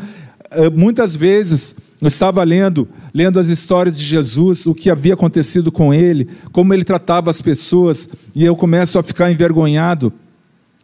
eh, 0.51 0.70
muitas 0.70 1.15
vezes 1.15 1.75
eu 2.01 2.07
estava 2.07 2.43
lendo, 2.43 2.87
lendo 3.13 3.39
as 3.39 3.47
histórias 3.47 3.97
de 3.97 4.03
Jesus, 4.03 4.65
o 4.65 4.75
que 4.75 4.89
havia 4.89 5.13
acontecido 5.13 5.71
com 5.71 5.93
ele, 5.93 6.27
como 6.51 6.73
ele 6.73 6.83
tratava 6.83 7.31
as 7.31 7.41
pessoas, 7.41 8.09
e 8.35 8.43
eu 8.43 8.55
começo 8.55 8.99
a 8.99 9.03
ficar 9.03 9.31
envergonhado 9.31 10.11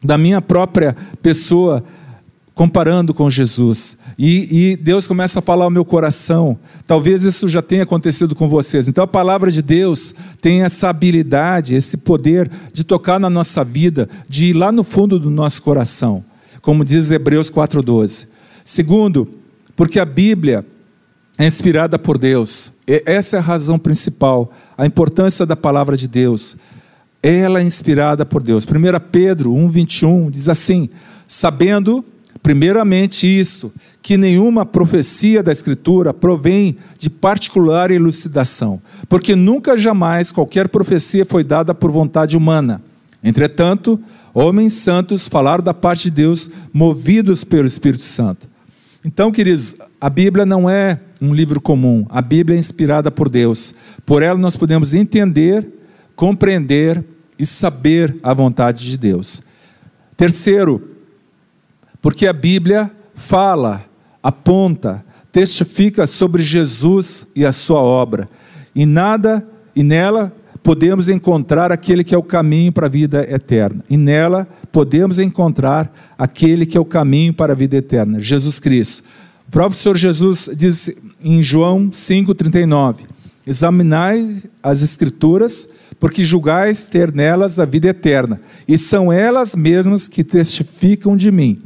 da 0.03 0.17
minha 0.17 0.41
própria 0.41 0.95
pessoa, 1.21 1.83
comparando 2.55 3.13
com 3.13 3.29
Jesus. 3.29 3.97
E, 4.17 4.71
e, 4.71 4.75
Deus 4.77 5.05
começa 5.05 5.39
a 5.39 5.41
falar 5.41 5.65
ao 5.65 5.69
meu 5.69 5.83
coração. 5.83 6.57
Talvez 6.87 7.23
isso 7.23 7.47
já 7.47 7.61
tenha 7.61 7.83
acontecido 7.83 8.33
com 8.33 8.47
vocês. 8.47 8.87
Então 8.87 9.03
a 9.03 9.07
palavra 9.07 9.51
de 9.51 9.61
Deus 9.61 10.13
tem 10.41 10.63
essa 10.63 10.89
habilidade, 10.89 11.75
esse 11.75 11.97
poder 11.97 12.49
de 12.71 12.83
tocar 12.83 13.19
na 13.19 13.29
nossa 13.29 13.63
vida, 13.63 14.09
de 14.29 14.47
ir 14.47 14.53
lá 14.53 14.71
no 14.71 14.83
fundo 14.83 15.19
do 15.19 15.29
nosso 15.29 15.61
coração, 15.61 16.23
como 16.61 16.85
diz 16.85 17.11
Hebreus 17.11 17.49
4,12. 17.51 18.27
Segundo, 18.63 19.27
porque 19.75 19.99
a 19.99 20.05
Bíblia 20.05 20.65
é 21.43 21.47
inspirada 21.47 21.97
por 21.97 22.17
Deus. 22.17 22.71
E 22.87 23.03
essa 23.05 23.37
é 23.37 23.39
a 23.39 23.43
razão 23.43 23.79
principal, 23.79 24.51
a 24.77 24.85
importância 24.85 25.45
da 25.45 25.55
palavra 25.55 25.97
de 25.97 26.07
Deus. 26.07 26.57
Ela 27.21 27.59
é 27.59 27.63
inspirada 27.63 28.25
por 28.25 28.43
Deus. 28.43 28.65
1 28.65 28.67
Pedro 29.11 29.51
1,21 29.51 30.29
diz 30.29 30.47
assim: 30.49 30.89
sabendo 31.27 32.05
Primeiramente, 32.41 33.27
isso, 33.27 33.71
que 34.01 34.17
nenhuma 34.17 34.65
profecia 34.65 35.43
da 35.43 35.51
Escritura 35.51 36.11
provém 36.11 36.77
de 36.97 37.07
particular 37.07 37.91
elucidação, 37.91 38.81
porque 39.07 39.35
nunca 39.35 39.77
jamais 39.77 40.31
qualquer 40.31 40.67
profecia 40.69 41.23
foi 41.23 41.43
dada 41.43 41.73
por 41.75 41.91
vontade 41.91 42.35
humana. 42.35 42.81
Entretanto, 43.23 43.99
homens 44.33 44.73
santos 44.73 45.27
falaram 45.27 45.63
da 45.63 45.73
parte 45.73 46.05
de 46.05 46.11
Deus, 46.11 46.49
movidos 46.73 47.43
pelo 47.43 47.67
Espírito 47.67 48.05
Santo. 48.05 48.49
Então, 49.03 49.31
queridos, 49.31 49.75
a 49.99 50.09
Bíblia 50.09 50.45
não 50.45 50.69
é 50.69 50.99
um 51.19 51.33
livro 51.33 51.59
comum, 51.59 52.05
a 52.09 52.21
Bíblia 52.21 52.55
é 52.55 52.59
inspirada 52.59 53.09
por 53.09 53.29
Deus. 53.29 53.73
Por 54.05 54.21
ela 54.21 54.37
nós 54.37 54.55
podemos 54.55 54.93
entender, 54.93 55.67
compreender 56.15 57.03
e 57.37 57.45
saber 57.45 58.15
a 58.21 58.33
vontade 58.33 58.89
de 58.89 58.97
Deus. 58.97 59.41
Terceiro, 60.15 60.97
porque 61.99 62.27
a 62.27 62.33
Bíblia 62.33 62.91
fala, 63.15 63.83
aponta, 64.21 65.03
testifica 65.31 66.05
sobre 66.05 66.43
Jesus 66.43 67.27
e 67.35 67.43
a 67.43 67.51
sua 67.51 67.79
obra. 67.79 68.29
E 68.75 68.85
nada, 68.85 69.47
e 69.75 69.81
nela 69.81 70.31
podemos 70.63 71.09
encontrar 71.09 71.71
aquele 71.71 72.03
que 72.03 72.13
é 72.13 72.17
o 72.17 72.23
caminho 72.23 72.71
para 72.71 72.85
a 72.85 72.89
vida 72.89 73.25
eterna. 73.29 73.83
E 73.89 73.97
nela 73.97 74.47
podemos 74.71 75.19
encontrar 75.19 75.93
aquele 76.17 76.65
que 76.65 76.77
é 76.77 76.79
o 76.79 76.85
caminho 76.85 77.33
para 77.33 77.53
a 77.53 77.55
vida 77.55 77.77
eterna, 77.77 78.19
Jesus 78.19 78.59
Cristo. 78.59 79.03
O 79.47 79.51
próprio 79.51 79.79
Senhor 79.79 79.97
Jesus 79.97 80.49
diz 80.55 80.89
em 81.23 81.41
João 81.43 81.89
5:39: 81.89 83.05
Examinai 83.45 84.37
as 84.61 84.81
escrituras, 84.81 85.67
porque 85.99 86.23
julgais 86.23 86.85
ter 86.85 87.11
nelas 87.11 87.59
a 87.59 87.65
vida 87.65 87.87
eterna, 87.87 88.39
e 88.67 88.77
são 88.77 89.11
elas 89.11 89.55
mesmas 89.55 90.07
que 90.07 90.23
testificam 90.23 91.17
de 91.17 91.31
mim. 91.31 91.61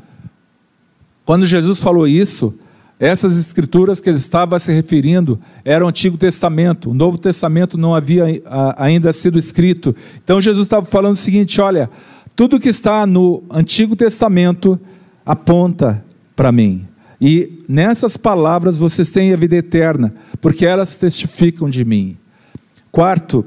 Quando 1.26 1.46
Jesus 1.46 1.80
falou 1.80 2.08
isso, 2.08 2.54
essas 3.00 3.38
escrituras 3.38 4.00
que 4.00 4.10
ele 4.10 4.18
estava 4.18 4.58
se 4.58 4.72
referindo 4.72 5.40
eram 5.66 5.86
o 5.86 5.90
Antigo 5.90 6.18
Testamento, 6.18 6.92
o 6.92 6.94
Novo 6.94 7.18
Testamento 7.18 7.78
não 7.78 7.94
havia 7.94 8.26
ainda 8.78 9.12
sido 9.12 9.38
escrito. 9.38 9.96
Então 10.24 10.40
Jesus 10.40 10.66
estava 10.66 10.86
falando 10.86 11.14
o 11.14 11.18
seguinte: 11.18 11.60
olha, 11.60 11.90
tudo 12.36 12.60
que 12.60 12.70
está 12.70 13.06
no 13.06 13.44
Antigo 13.50 13.96
Testamento 13.96 14.80
aponta 15.26 16.04
para 16.36 16.52
mim. 16.52 16.88
E 17.20 17.64
nessas 17.68 18.18
palavras 18.18 18.78
vocês 18.78 19.10
têm 19.10 19.34
a 19.34 19.38
vida 19.38 19.56
eterna, 19.56 20.14
porque 20.42 20.66
elas 20.66 20.96
testificam 20.96 21.70
de 21.70 21.84
mim. 21.84 22.18
Quarto, 22.92 23.46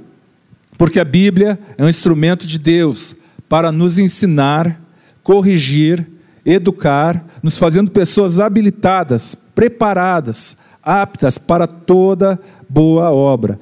porque 0.77 1.01
a 1.01 1.05
Bíblia 1.05 1.59
é 1.77 1.85
um 1.85 1.89
instrumento 1.89 2.47
de 2.47 2.59
Deus 2.59 3.17
para 3.49 3.73
nos 3.73 3.99
ensinar, 3.99 4.81
corrigir 5.23 6.07
educar, 6.45 7.25
nos 7.43 7.59
fazendo 7.59 7.91
pessoas 7.91 8.41
habilitadas, 8.41 9.37
preparadas, 9.55 10.57
aptas 10.83 11.39
para 11.39 11.67
toda 11.67 12.39
boa 12.69 13.11
obra. 13.11 13.59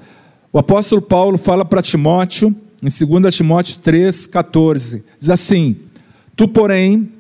O 0.53 0.59
apóstolo 0.59 1.03
Paulo 1.03 1.37
fala 1.37 1.65
para 1.65 1.83
Timóteo, 1.83 2.55
em 2.83 3.07
2 3.21 3.35
Timóteo 3.35 3.79
3,14, 3.85 5.03
diz 5.19 5.31
assim: 5.31 5.77
Tu, 6.35 6.47
porém, 6.49 7.11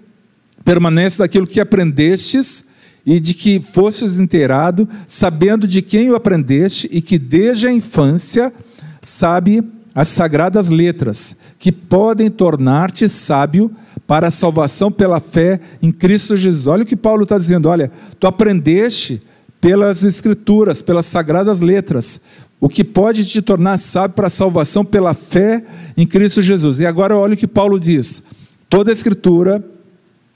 permanece 0.64 1.18
daquilo 1.18 1.46
que 1.46 1.60
aprendestes 1.60 2.64
e 3.04 3.20
de 3.20 3.34
que 3.34 3.60
fostes 3.60 4.18
inteirado, 4.18 4.88
sabendo 5.06 5.68
de 5.68 5.80
quem 5.80 6.10
o 6.10 6.16
aprendeste 6.16 6.88
e 6.90 7.00
que 7.00 7.18
desde 7.18 7.68
a 7.68 7.72
infância 7.72 8.52
sabe 9.00 9.62
as 9.96 10.08
sagradas 10.08 10.68
letras, 10.68 11.34
que 11.58 11.72
podem 11.72 12.28
tornar-te 12.28 13.08
sábio 13.08 13.74
para 14.06 14.28
a 14.28 14.30
salvação 14.30 14.92
pela 14.92 15.20
fé 15.20 15.58
em 15.82 15.90
Cristo 15.90 16.36
Jesus. 16.36 16.66
Olha 16.66 16.82
o 16.82 16.86
que 16.86 16.94
Paulo 16.94 17.22
está 17.22 17.38
dizendo: 17.38 17.70
olha, 17.70 17.90
tu 18.20 18.26
aprendeste 18.26 19.22
pelas 19.58 20.04
Escrituras, 20.04 20.82
pelas 20.82 21.06
sagradas 21.06 21.62
letras, 21.62 22.20
o 22.60 22.68
que 22.68 22.84
pode 22.84 23.24
te 23.24 23.40
tornar 23.40 23.78
sábio 23.78 24.14
para 24.14 24.26
a 24.26 24.30
salvação 24.30 24.84
pela 24.84 25.14
fé 25.14 25.64
em 25.96 26.06
Cristo 26.06 26.42
Jesus. 26.42 26.78
E 26.78 26.84
agora 26.84 27.16
olha 27.16 27.32
o 27.32 27.38
que 27.38 27.46
Paulo 27.46 27.80
diz: 27.80 28.22
toda 28.68 28.92
Escritura 28.92 29.64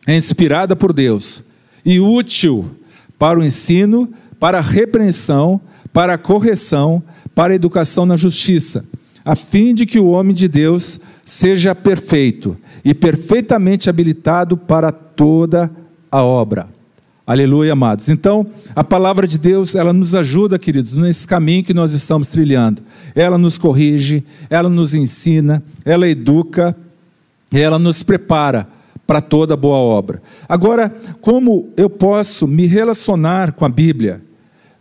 é 0.07 0.17
inspirada 0.17 0.75
por 0.75 0.95
Deus 0.95 1.45
e 1.85 2.01
útil 2.01 2.71
para 3.19 3.39
o 3.39 3.45
ensino, 3.45 4.11
para 4.39 4.57
a 4.57 4.63
repreensão, 4.63 5.61
para 5.93 6.15
a 6.15 6.19
correção, 6.19 7.03
para 7.35 7.53
a 7.53 7.57
educação 7.57 8.07
na 8.07 8.17
justiça, 8.17 8.85
a 9.25 9.35
fim 9.35 9.75
de 9.75 9.87
que 9.87 9.99
o 9.99 10.09
homem 10.09 10.35
de 10.35 10.49
Deus 10.49 11.01
seja 11.25 11.75
perfeito 11.75 12.57
e 12.85 12.95
perfeitamente 12.95 13.91
habilitado 13.91 14.57
para 14.57 14.91
toda 14.91 15.71
a 16.11 16.23
obra. 16.23 16.69
Aleluia, 17.27 17.75
amados. 17.75 18.09
Então, 18.09 18.45
a 18.75 18.83
palavra 18.83 19.27
de 19.27 19.39
Deus, 19.39 19.77
ela 19.77 19.93
nos 19.93 20.17
ajuda, 20.17 20.59
queridos, 20.59 20.95
nesse 20.95 21.29
caminho 21.29 21.63
que 21.63 21.73
nós 21.73 21.93
estamos 21.93 22.27
trilhando. 22.27 22.83
Ela 23.15 23.39
nos 23.39 23.57
corrige, 23.57 24.25
ela 24.49 24.69
nos 24.69 24.95
ensina, 24.95 25.63
ela 25.85 26.09
educa, 26.09 26.77
ela 27.53 27.79
nos 27.79 28.03
prepara 28.03 28.67
para 29.07 29.21
toda 29.21 29.57
boa 29.57 29.77
obra. 29.77 30.23
Agora, 30.49 30.93
como 31.21 31.69
eu 31.77 31.91
posso 31.91 32.49
me 32.49 32.67
relacionar 32.67 33.53
com 33.53 33.65
a 33.65 33.69
Bíblia? 33.69 34.23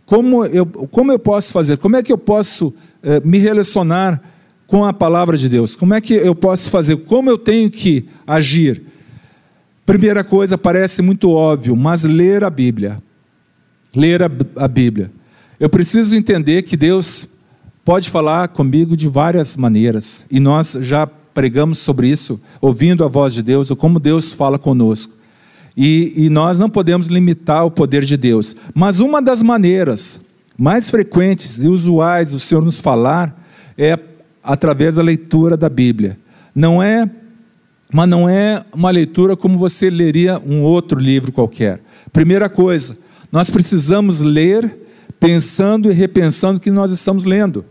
Como 0.06 0.44
eu, 0.44 0.66
como 0.66 1.12
eu 1.12 1.18
posso 1.20 1.52
fazer? 1.52 1.76
Como 1.76 1.96
é 1.96 2.02
que 2.02 2.12
eu 2.12 2.18
posso 2.18 2.74
eh, 3.02 3.20
me 3.24 3.38
relacionar 3.38 4.20
com 4.70 4.84
a 4.84 4.92
palavra 4.92 5.36
de 5.36 5.48
Deus? 5.48 5.74
Como 5.74 5.94
é 5.94 6.00
que 6.00 6.14
eu 6.14 6.32
posso 6.32 6.70
fazer? 6.70 6.96
Como 6.98 7.28
eu 7.28 7.36
tenho 7.36 7.68
que 7.68 8.04
agir? 8.24 8.80
Primeira 9.84 10.22
coisa, 10.22 10.56
parece 10.56 11.02
muito 11.02 11.28
óbvio, 11.28 11.74
mas 11.74 12.04
ler 12.04 12.44
a 12.44 12.50
Bíblia. 12.50 13.02
Ler 13.92 14.22
a, 14.22 14.30
a 14.54 14.68
Bíblia. 14.68 15.10
Eu 15.58 15.68
preciso 15.68 16.14
entender 16.14 16.62
que 16.62 16.76
Deus 16.76 17.28
pode 17.84 18.08
falar 18.10 18.46
comigo 18.46 18.96
de 18.96 19.08
várias 19.08 19.56
maneiras, 19.56 20.24
e 20.30 20.38
nós 20.38 20.78
já 20.80 21.04
pregamos 21.04 21.78
sobre 21.80 22.08
isso, 22.08 22.40
ouvindo 22.60 23.04
a 23.04 23.08
voz 23.08 23.34
de 23.34 23.42
Deus, 23.42 23.72
ou 23.72 23.76
como 23.76 23.98
Deus 23.98 24.30
fala 24.30 24.56
conosco. 24.56 25.16
E, 25.76 26.12
e, 26.16 26.28
nós 26.28 26.60
não 26.60 26.70
podemos 26.70 27.08
limitar 27.08 27.66
o 27.66 27.72
poder 27.72 28.04
de 28.04 28.16
Deus. 28.16 28.54
Mas 28.72 29.00
uma 29.00 29.20
das 29.20 29.42
maneiras 29.42 30.20
mais 30.56 30.90
frequentes 30.90 31.60
e 31.60 31.66
usuais 31.66 32.30
do 32.30 32.38
Senhor 32.38 32.62
nos 32.62 32.78
falar 32.78 33.36
é 33.76 33.98
através 34.42 34.94
da 34.94 35.02
leitura 35.02 35.56
da 35.56 35.68
Bíblia. 35.68 36.18
Não 36.54 36.82
é 36.82 37.08
mas 37.92 38.08
não 38.08 38.28
é 38.28 38.64
uma 38.72 38.90
leitura 38.90 39.36
como 39.36 39.58
você 39.58 39.90
leria 39.90 40.40
um 40.46 40.62
outro 40.62 41.00
livro 41.00 41.32
qualquer. 41.32 41.80
Primeira 42.12 42.48
coisa, 42.48 42.96
nós 43.32 43.50
precisamos 43.50 44.20
ler 44.20 44.78
pensando 45.18 45.90
e 45.90 45.94
repensando 45.94 46.58
o 46.58 46.60
que 46.60 46.70
nós 46.70 46.90
estamos 46.90 47.24
lendo. 47.24 47.64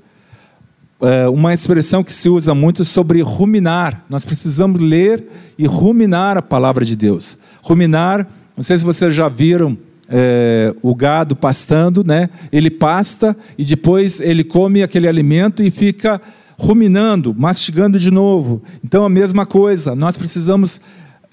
É 1.02 1.30
uma 1.30 1.54
expressão 1.54 2.04
que 2.04 2.12
se 2.12 2.28
usa 2.28 2.54
muito 2.54 2.84
sobre 2.84 3.22
ruminar. 3.22 4.04
Nós 4.10 4.26
precisamos 4.26 4.82
ler 4.82 5.24
e 5.58 5.66
ruminar 5.66 6.38
a 6.38 6.42
palavra 6.42 6.84
de 6.84 6.96
Deus. 6.96 7.38
Ruminar, 7.62 8.28
não 8.56 8.64
sei 8.64 8.78
se 8.78 8.84
vocês 8.84 9.16
já 9.16 9.30
viram 9.30 9.78
é, 10.10 10.74
o 10.82 10.94
gado 10.94 11.36
pastando, 11.36 12.04
né? 12.06 12.30
Ele 12.52 12.70
pasta 12.70 13.36
e 13.58 13.64
depois 13.64 14.20
ele 14.20 14.44
come 14.44 14.84
aquele 14.84 15.08
alimento 15.08 15.64
e 15.64 15.72
fica 15.72 16.22
ruminando, 16.60 17.34
mastigando 17.34 17.98
de 17.98 18.12
novo. 18.12 18.62
Então, 18.84 19.06
a 19.06 19.10
mesma 19.10 19.46
coisa, 19.46 19.96
nós 19.96 20.18
precisamos 20.18 20.82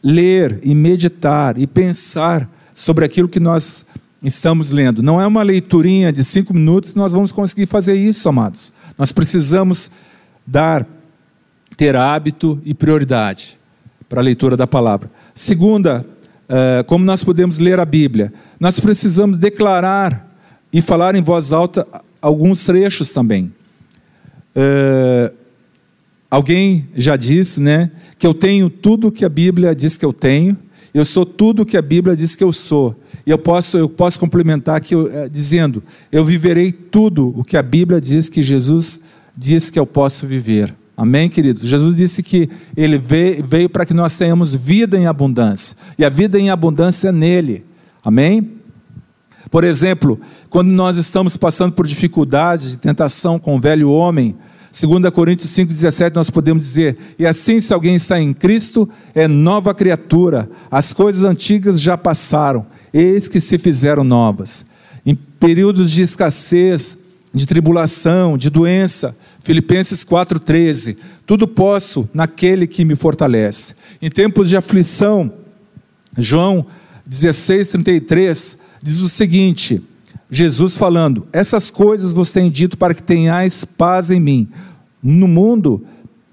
ler 0.02 0.60
e 0.62 0.72
meditar 0.72 1.58
e 1.58 1.66
pensar 1.66 2.48
sobre 2.72 3.04
aquilo 3.04 3.28
que 3.28 3.40
nós 3.40 3.84
estamos 4.22 4.70
lendo. 4.70 5.02
Não 5.02 5.20
é 5.20 5.26
uma 5.26 5.42
leiturinha 5.42 6.12
de 6.12 6.22
cinco 6.22 6.54
minutos 6.54 6.92
que 6.92 6.96
nós 6.96 7.12
vamos 7.12 7.32
conseguir 7.32 7.66
fazer 7.66 7.94
isso, 7.94 8.28
amados. 8.28 8.72
Nós 8.96 9.10
precisamos 9.10 9.90
dar, 10.46 10.86
ter 11.76 11.96
hábito 11.96 12.60
e 12.64 12.72
prioridade 12.72 13.58
para 14.08 14.20
a 14.20 14.22
leitura 14.22 14.56
da 14.56 14.66
palavra. 14.66 15.10
Segunda, 15.34 16.06
eh, 16.48 16.84
como 16.86 17.04
nós 17.04 17.24
podemos 17.24 17.58
ler 17.58 17.80
a 17.80 17.84
Bíblia? 17.84 18.32
Nós 18.60 18.78
precisamos 18.78 19.36
declarar 19.38 20.24
e 20.72 20.80
falar 20.80 21.16
em 21.16 21.22
voz 21.22 21.52
alta 21.52 21.86
alguns 22.22 22.64
trechos 22.64 23.12
também. 23.12 23.52
Uh, 24.56 25.34
alguém 26.30 26.88
já 26.96 27.14
disse, 27.14 27.60
né, 27.60 27.90
que 28.18 28.26
eu 28.26 28.32
tenho 28.32 28.70
tudo 28.70 29.12
que 29.12 29.24
a 29.24 29.28
Bíblia 29.28 29.74
diz 29.74 29.98
que 29.98 30.04
eu 30.04 30.12
tenho, 30.12 30.56
eu 30.94 31.04
sou 31.04 31.26
tudo 31.26 31.66
que 31.66 31.76
a 31.76 31.82
Bíblia 31.82 32.16
diz 32.16 32.34
que 32.34 32.42
eu 32.42 32.52
sou. 32.54 32.98
E 33.26 33.30
eu 33.30 33.36
posso, 33.36 33.76
eu 33.76 33.88
posso 33.88 34.18
complementar 34.18 34.76
aqui 34.76 34.96
uh, 34.96 35.08
dizendo: 35.30 35.82
eu 36.10 36.24
viverei 36.24 36.72
tudo 36.72 37.34
o 37.36 37.44
que 37.44 37.56
a 37.56 37.62
Bíblia 37.62 38.00
diz 38.00 38.28
que 38.30 38.42
Jesus 38.42 39.00
diz 39.36 39.68
que 39.68 39.78
eu 39.78 39.86
posso 39.86 40.26
viver. 40.26 40.74
Amém, 40.96 41.28
queridos? 41.28 41.64
Jesus 41.64 41.98
disse 41.98 42.22
que 42.22 42.48
ele 42.74 42.96
veio, 42.96 43.44
veio 43.44 43.68
para 43.68 43.84
que 43.84 43.92
nós 43.92 44.16
tenhamos 44.16 44.54
vida 44.54 44.96
em 44.96 45.06
abundância. 45.06 45.76
E 45.98 46.04
a 46.04 46.08
vida 46.08 46.40
em 46.40 46.48
abundância 46.48 47.08
é 47.08 47.12
nele. 47.12 47.66
Amém? 48.02 48.52
Por 49.50 49.62
exemplo, 49.62 50.18
quando 50.48 50.68
nós 50.68 50.96
estamos 50.96 51.36
passando 51.36 51.72
por 51.72 51.86
dificuldades 51.86 52.70
de 52.70 52.78
tentação 52.78 53.38
com 53.38 53.56
o 53.56 53.60
velho 53.60 53.90
homem, 53.90 54.34
2 54.78 55.10
Coríntios 55.10 55.50
5,17, 55.52 56.14
nós 56.14 56.28
podemos 56.28 56.62
dizer: 56.62 56.98
E 57.18 57.24
assim, 57.24 57.60
se 57.60 57.72
alguém 57.72 57.94
está 57.94 58.20
em 58.20 58.34
Cristo, 58.34 58.86
é 59.14 59.26
nova 59.26 59.74
criatura, 59.74 60.50
as 60.70 60.92
coisas 60.92 61.24
antigas 61.24 61.80
já 61.80 61.96
passaram, 61.96 62.66
eis 62.92 63.26
que 63.26 63.40
se 63.40 63.56
fizeram 63.56 64.04
novas. 64.04 64.66
Em 65.06 65.14
períodos 65.14 65.90
de 65.90 66.02
escassez, 66.02 66.98
de 67.32 67.46
tribulação, 67.46 68.36
de 68.36 68.50
doença, 68.50 69.16
Filipenses 69.40 70.04
4,13, 70.04 70.96
tudo 71.24 71.48
posso 71.48 72.06
naquele 72.12 72.66
que 72.66 72.84
me 72.84 72.96
fortalece. 72.96 73.74
Em 74.02 74.10
tempos 74.10 74.48
de 74.48 74.58
aflição, 74.58 75.32
João 76.18 76.66
16,33 77.08 78.56
diz 78.82 79.00
o 79.00 79.08
seguinte: 79.08 79.82
Jesus 80.30 80.76
falando: 80.76 81.26
Essas 81.32 81.70
coisas 81.70 82.12
vos 82.12 82.32
tenho 82.32 82.50
dito 82.50 82.76
para 82.76 82.94
que 82.94 83.02
tenhais 83.02 83.64
paz 83.64 84.10
em 84.10 84.20
mim. 84.20 84.48
No 85.02 85.28
mundo 85.28 85.84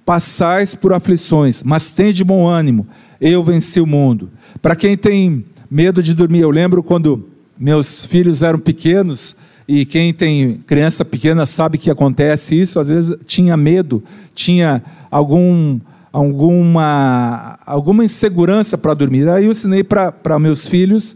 passais 0.06 0.76
por 0.76 0.94
aflições, 0.94 1.64
mas 1.64 1.92
tende 1.92 2.24
bom 2.24 2.48
ânimo, 2.48 2.88
eu 3.22 3.44
venci 3.44 3.80
o 3.80 3.88
mundo. 3.88 4.30
Para 4.62 4.76
quem 4.76 4.98
tem 4.98 5.46
medo 5.70 6.04
de 6.04 6.14
dormir, 6.14 6.42
eu 6.42 6.50
lembro 6.50 6.84
quando 6.84 7.30
meus 7.58 8.06
filhos 8.06 8.42
eram 8.42 8.60
pequenos, 8.60 9.36
e 9.68 9.86
quem 9.86 10.14
tem 10.14 10.62
criança 10.68 11.06
pequena 11.06 11.46
sabe 11.46 11.78
que 11.78 11.90
acontece 11.90 12.60
isso, 12.60 12.80
às 12.80 12.90
vezes 12.90 13.16
tinha 13.26 13.56
medo, 13.56 14.04
tinha 14.34 14.84
algum 15.10 15.80
alguma 16.12 17.58
alguma 17.66 18.04
insegurança 18.04 18.78
para 18.78 18.94
dormir. 18.94 19.28
Aí 19.30 19.46
eu 19.46 19.52
ensinei 19.52 19.84
para 19.84 20.38
meus 20.38 20.68
filhos 20.68 21.16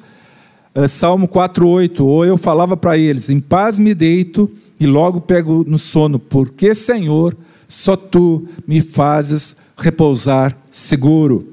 Salmo 0.86 1.28
4:8, 1.28 2.02
ou 2.06 2.26
eu 2.26 2.38
falava 2.38 2.76
para 2.76 2.98
eles: 2.98 3.30
"Em 3.30 3.40
paz 3.40 3.80
me 3.80 3.96
deito 3.96 4.52
e 4.80 4.86
logo 4.86 5.22
pego 5.22 5.64
no 5.66 5.80
sono, 5.80 6.20
porque 6.20 6.76
Senhor, 6.76 7.36
só 7.68 7.96
tu 7.96 8.48
me 8.68 8.82
fazes 8.82 9.56
repousar 9.78 10.58
seguro. 10.70 11.48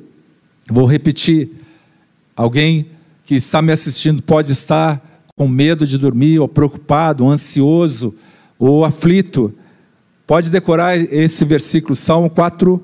Vou 0.69 0.87
repetir. 0.87 1.51
Alguém 2.37 2.87
que 3.25 3.35
está 3.35 3.63
me 3.63 3.73
assistindo 3.73 4.23
pode 4.23 4.53
estar 4.53 5.03
com 5.37 5.49
medo 5.49 5.87
de 5.87 5.99
dormir, 5.99 6.39
ou 6.39 6.49
preocupado, 6.49 7.25
ou 7.25 7.31
ansioso, 7.31 8.15
ou 8.59 8.85
aflito. 8.85 9.53
Pode 10.27 10.51
decorar 10.51 10.97
esse 10.97 11.45
versículo, 11.45 11.97
Salmo 11.97 12.31
4, 12.31 12.83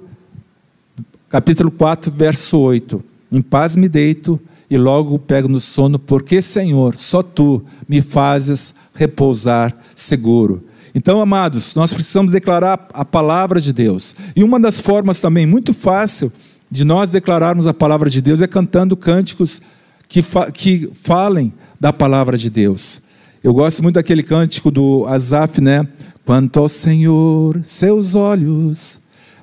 capítulo 1.28 1.70
4, 1.70 2.10
verso 2.10 2.58
8. 2.58 3.02
Em 3.30 3.40
paz 3.40 3.76
me 3.76 3.88
deito 3.88 4.40
e 4.70 4.78
logo 4.78 5.18
pego 5.18 5.48
no 5.48 5.60
sono, 5.60 5.98
porque, 5.98 6.40
Senhor, 6.40 6.96
só 6.96 7.24
tu 7.24 7.62
me 7.88 8.00
fazes 8.00 8.72
repousar 8.94 9.76
seguro. 9.96 10.62
Então, 10.94 11.20
amados, 11.20 11.74
nós 11.74 11.92
precisamos 11.92 12.30
declarar 12.30 12.88
a 12.94 13.04
palavra 13.04 13.60
de 13.60 13.72
Deus. 13.72 14.14
E 14.34 14.44
uma 14.44 14.60
das 14.60 14.80
formas 14.80 15.20
também 15.20 15.44
muito 15.44 15.74
fácil 15.74 16.32
de 16.70 16.84
nós 16.84 17.10
declararmos 17.10 17.66
a 17.66 17.74
palavra 17.74 18.08
de 18.08 18.20
Deus 18.20 18.40
é 18.40 18.46
cantando 18.46 18.96
cânticos 18.96 19.60
que, 20.08 20.22
fa 20.22 20.50
que 20.52 20.88
falem 20.94 21.52
da 21.78 21.92
palavra 21.92 22.38
de 22.38 22.48
Deus. 22.48 23.02
Eu 23.42 23.52
gosto 23.52 23.82
muito 23.82 23.96
daquele 23.96 24.22
cântico 24.22 24.70
do 24.70 25.04
Asaf, 25.08 25.60
né? 25.60 25.86
Quanto 26.24 26.60
ao 26.60 26.68
Senhor, 26.68 27.60
seus 27.64 28.14
olhos 28.14 29.00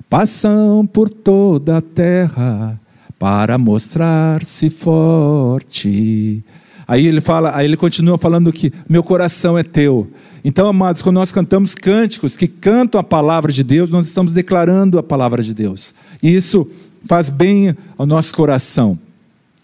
passam 0.09 0.85
por 0.85 1.09
toda 1.09 1.77
a 1.77 1.81
terra 1.81 2.79
para 3.19 3.57
mostrar-se 3.57 4.69
forte. 4.69 6.43
Aí 6.87 7.05
ele 7.05 7.19
fala, 7.19 7.55
aí 7.55 7.65
ele 7.65 7.75
continua 7.75 8.17
falando 8.17 8.51
que 8.51 8.71
meu 8.87 9.03
coração 9.03 9.57
é 9.57 9.63
teu. 9.63 10.07
Então, 10.43 10.67
amados, 10.67 11.01
quando 11.01 11.15
nós 11.15 11.31
cantamos 11.31 11.75
cânticos 11.75 12.37
que 12.37 12.47
cantam 12.47 12.99
a 12.99 13.03
palavra 13.03 13.51
de 13.51 13.63
Deus, 13.63 13.89
nós 13.89 14.07
estamos 14.07 14.31
declarando 14.31 14.97
a 14.97 15.03
palavra 15.03 15.43
de 15.43 15.53
Deus. 15.53 15.93
E 16.23 16.33
isso 16.33 16.65
faz 17.03 17.29
bem 17.29 17.75
ao 17.97 18.05
nosso 18.05 18.33
coração. 18.33 18.97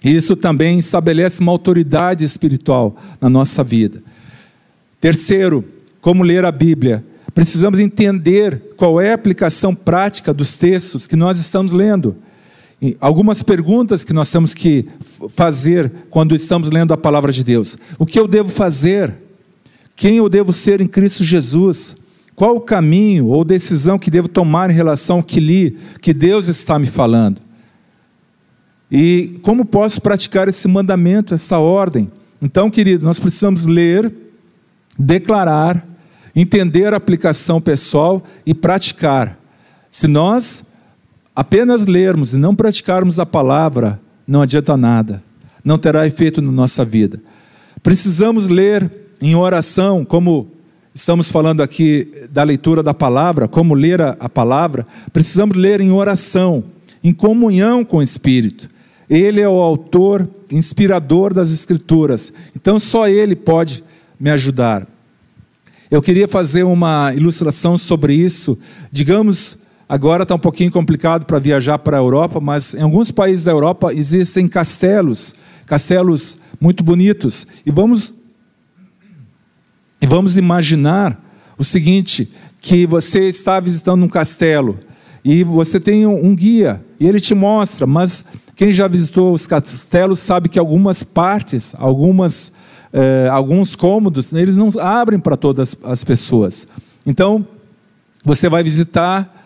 E 0.04 0.14
isso 0.14 0.36
também 0.36 0.78
estabelece 0.80 1.40
uma 1.40 1.52
autoridade 1.52 2.26
espiritual 2.26 2.98
na 3.22 3.30
nossa 3.30 3.64
vida. 3.64 4.04
Terceiro, 5.00 5.64
como 6.02 6.24
ler 6.24 6.44
a 6.44 6.52
Bíblia. 6.52 7.06
Precisamos 7.34 7.80
entender 7.80 8.74
qual 8.76 9.00
é 9.00 9.12
a 9.12 9.16
aplicação 9.16 9.74
prática 9.74 10.34
dos 10.34 10.58
textos 10.58 11.08
que 11.08 11.16
nós 11.16 11.40
estamos 11.40 11.72
lendo. 11.72 12.16
Algumas 13.00 13.42
perguntas 13.42 14.04
que 14.04 14.12
nós 14.12 14.30
temos 14.30 14.54
que 14.54 14.86
fazer 15.30 15.92
quando 16.10 16.36
estamos 16.36 16.70
lendo 16.70 16.94
a 16.94 16.98
palavra 16.98 17.32
de 17.32 17.44
Deus. 17.44 17.78
O 17.98 18.06
que 18.06 18.20
eu 18.20 18.28
devo 18.28 18.50
fazer? 18.50 19.16
Quem 19.96 20.18
eu 20.18 20.28
devo 20.28 20.52
ser 20.52 20.82
em 20.82 20.88
Cristo 20.88 21.24
Jesus? 21.24 21.96
Qual 22.36 22.56
o 22.56 22.62
caminho 22.62 23.28
ou 23.28 23.46
decisão 23.46 23.98
que 23.98 24.12
devo 24.12 24.28
tomar 24.28 24.70
em 24.70 24.74
relação 24.74 25.18
ao 25.18 25.24
que 25.24 25.40
li, 25.40 25.78
que 26.02 26.14
Deus 26.14 26.48
está 26.48 26.78
me 26.78 26.88
falando? 26.88 27.42
E 28.92 29.36
como 29.42 29.66
posso 29.66 30.02
praticar 30.02 30.48
esse 30.48 30.68
mandamento, 30.68 31.34
essa 31.34 31.60
ordem? 31.60 32.12
Então, 32.42 32.70
queridos, 32.70 33.06
nós 33.06 33.20
precisamos 33.20 33.66
ler, 33.66 34.14
declarar, 35.00 35.88
entender 36.36 36.94
a 36.94 36.98
aplicação 36.98 37.62
pessoal 37.62 38.24
e 38.46 38.54
praticar. 38.54 39.40
Se 39.90 40.08
nós 40.08 40.64
apenas 41.36 41.86
lermos 41.86 42.34
e 42.34 42.38
não 42.38 42.56
praticarmos 42.56 43.20
a 43.20 43.26
palavra, 43.26 44.00
não 44.28 44.42
adianta 44.42 44.78
nada, 44.78 45.24
não 45.64 45.78
terá 45.78 46.06
efeito 46.06 46.42
na 46.42 46.52
nossa 46.52 46.86
vida. 46.86 47.20
Precisamos 47.82 48.48
ler 48.48 48.90
em 49.22 49.36
oração, 49.36 50.06
como 50.06 50.52
estamos 50.94 51.32
falando 51.32 51.62
aqui 51.62 52.10
da 52.30 52.44
leitura 52.44 52.84
da 52.84 52.94
palavra, 52.94 53.48
como 53.48 53.74
ler 53.74 54.02
a, 54.02 54.16
a 54.20 54.30
palavra, 54.30 54.86
precisamos 55.12 55.58
ler 55.58 55.82
em 55.82 55.92
oração, 55.92 56.64
em 57.04 57.14
comunhão 57.14 57.84
com 57.84 57.98
o 57.98 58.04
Espírito. 58.04 58.70
Ele 59.10 59.42
é 59.42 59.48
o 59.48 59.60
autor, 59.60 60.30
inspirador 60.52 61.34
das 61.34 61.52
Escrituras, 61.52 62.32
então 62.56 62.80
só 62.80 63.08
Ele 63.08 63.36
pode 63.36 63.84
me 64.20 64.30
ajudar. 64.30 64.88
Eu 65.90 66.02
queria 66.02 66.28
fazer 66.28 66.64
uma 66.64 67.14
ilustração 67.14 67.78
sobre 67.78 68.16
isso. 68.16 68.58
Digamos, 68.92 69.58
agora 69.88 70.24
está 70.24 70.36
um 70.36 70.40
pouquinho 70.40 70.72
complicado 70.72 71.26
para 71.26 71.40
viajar 71.40 71.80
para 71.80 71.98
a 71.98 72.00
Europa, 72.00 72.40
mas 72.40 72.74
em 72.74 72.82
alguns 72.82 73.12
países 73.12 73.44
da 73.44 73.52
Europa 73.52 73.94
existem 73.94 74.48
castelos, 74.48 75.36
castelos 75.66 76.38
muito 76.60 76.84
bonitos. 76.84 77.46
E 77.66 77.72
vamos, 77.72 78.14
e 80.02 80.08
vamos 80.08 80.38
imaginar 80.38 81.22
o 81.58 81.64
seguinte: 81.64 82.32
que 82.62 82.86
você 82.86 83.28
está 83.28 83.60
visitando 83.60 84.04
um 84.04 84.10
castelo 84.10 84.80
e 85.24 85.44
você 85.44 85.80
tem 85.80 86.06
um 86.06 86.36
guia 86.36 86.82
e 87.00 87.08
ele 87.08 87.20
te 87.20 87.34
mostra, 87.34 87.86
mas 87.86 88.26
quem 88.56 88.72
já 88.72 88.88
visitou 88.88 89.34
os 89.34 89.48
castelos 89.48 90.20
sabe 90.20 90.50
que 90.50 90.60
algumas 90.60 91.04
partes, 91.04 91.74
algumas 91.78 92.52
eh, 92.94 93.28
alguns 93.32 93.76
cômodos, 93.76 94.32
eles 94.34 94.56
não 94.56 94.70
abrem 94.80 95.20
para 95.20 95.36
todas 95.36 95.76
as 95.84 96.04
pessoas. 96.04 96.68
Então, 97.04 97.46
você 98.24 98.48
vai 98.48 98.62
visitar 98.62 99.43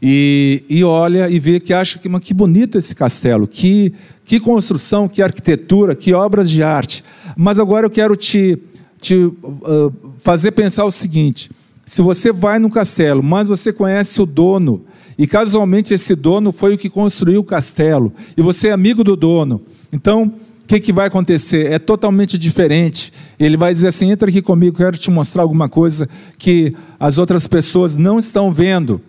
e, 0.00 0.64
e 0.68 0.84
olha 0.84 1.28
e 1.28 1.38
vê 1.38 1.58
que 1.58 1.72
acha 1.72 1.98
que, 1.98 2.08
que 2.20 2.34
bonito 2.34 2.78
esse 2.78 2.94
castelo, 2.94 3.46
que, 3.46 3.92
que 4.24 4.38
construção, 4.38 5.08
que 5.08 5.20
arquitetura, 5.20 5.94
que 5.94 6.12
obras 6.14 6.50
de 6.50 6.62
arte. 6.62 7.02
Mas 7.36 7.58
agora 7.58 7.86
eu 7.86 7.90
quero 7.90 8.16
te, 8.16 8.58
te 9.00 9.14
uh, 9.14 9.92
fazer 10.18 10.52
pensar 10.52 10.84
o 10.84 10.90
seguinte: 10.90 11.50
se 11.84 12.00
você 12.02 12.32
vai 12.32 12.58
no 12.58 12.70
castelo, 12.70 13.22
mas 13.22 13.48
você 13.48 13.72
conhece 13.72 14.20
o 14.22 14.26
dono, 14.26 14.84
e 15.16 15.26
casualmente 15.26 15.92
esse 15.92 16.14
dono 16.14 16.52
foi 16.52 16.74
o 16.74 16.78
que 16.78 16.88
construiu 16.88 17.40
o 17.40 17.44
castelo, 17.44 18.12
e 18.36 18.42
você 18.42 18.68
é 18.68 18.72
amigo 18.72 19.02
do 19.02 19.16
dono, 19.16 19.60
então 19.92 20.32
que, 20.68 20.78
que 20.78 20.92
vai 20.92 21.06
acontecer? 21.06 21.72
É 21.72 21.78
totalmente 21.78 22.36
diferente. 22.36 23.10
Ele 23.40 23.56
vai 23.56 23.72
dizer 23.72 23.88
assim: 23.88 24.10
entra 24.10 24.28
aqui 24.28 24.42
comigo, 24.42 24.76
quero 24.76 24.98
te 24.98 25.10
mostrar 25.10 25.42
alguma 25.42 25.68
coisa 25.68 26.08
que 26.38 26.74
as 27.00 27.16
outras 27.16 27.48
pessoas 27.48 27.96
não 27.96 28.18
estão 28.18 28.52
vendo. 28.52 29.00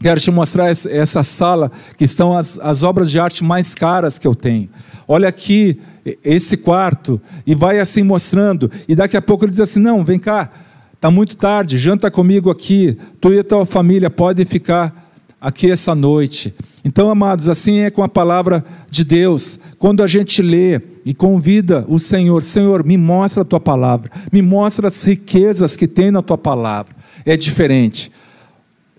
Quero 0.00 0.20
te 0.20 0.30
mostrar 0.30 0.68
essa 0.68 1.22
sala 1.22 1.72
que 1.96 2.04
estão 2.04 2.36
as, 2.36 2.58
as 2.58 2.82
obras 2.82 3.10
de 3.10 3.18
arte 3.18 3.42
mais 3.42 3.74
caras 3.74 4.18
que 4.18 4.26
eu 4.26 4.34
tenho. 4.34 4.68
Olha 5.08 5.28
aqui 5.28 5.80
esse 6.24 6.56
quarto 6.56 7.20
e 7.46 7.54
vai 7.54 7.78
assim 7.78 8.02
mostrando. 8.02 8.70
E 8.86 8.94
daqui 8.94 9.16
a 9.16 9.22
pouco 9.22 9.44
ele 9.44 9.52
diz 9.52 9.60
assim: 9.60 9.80
não, 9.80 10.04
vem 10.04 10.18
cá, 10.18 10.50
está 10.94 11.10
muito 11.10 11.36
tarde, 11.36 11.78
janta 11.78 12.10
comigo 12.10 12.50
aqui. 12.50 12.96
Tu 13.20 13.32
e 13.32 13.38
a 13.38 13.44
tua 13.44 13.64
família 13.64 14.10
podem 14.10 14.44
ficar 14.44 15.10
aqui 15.40 15.70
essa 15.70 15.94
noite. 15.94 16.54
Então, 16.84 17.10
amados, 17.10 17.48
assim 17.48 17.80
é 17.80 17.90
com 17.90 18.02
a 18.02 18.08
palavra 18.08 18.64
de 18.90 19.02
Deus. 19.02 19.58
Quando 19.78 20.02
a 20.02 20.06
gente 20.06 20.40
lê 20.42 20.80
e 21.04 21.12
convida 21.14 21.84
o 21.88 21.98
Senhor, 21.98 22.42
Senhor, 22.42 22.84
me 22.84 22.96
mostra 22.96 23.42
a 23.42 23.44
tua 23.44 23.60
palavra, 23.60 24.10
me 24.30 24.42
mostra 24.42 24.88
as 24.88 25.02
riquezas 25.02 25.76
que 25.76 25.88
tem 25.88 26.10
na 26.10 26.22
tua 26.22 26.38
palavra. 26.38 26.94
É 27.24 27.36
diferente. 27.36 28.12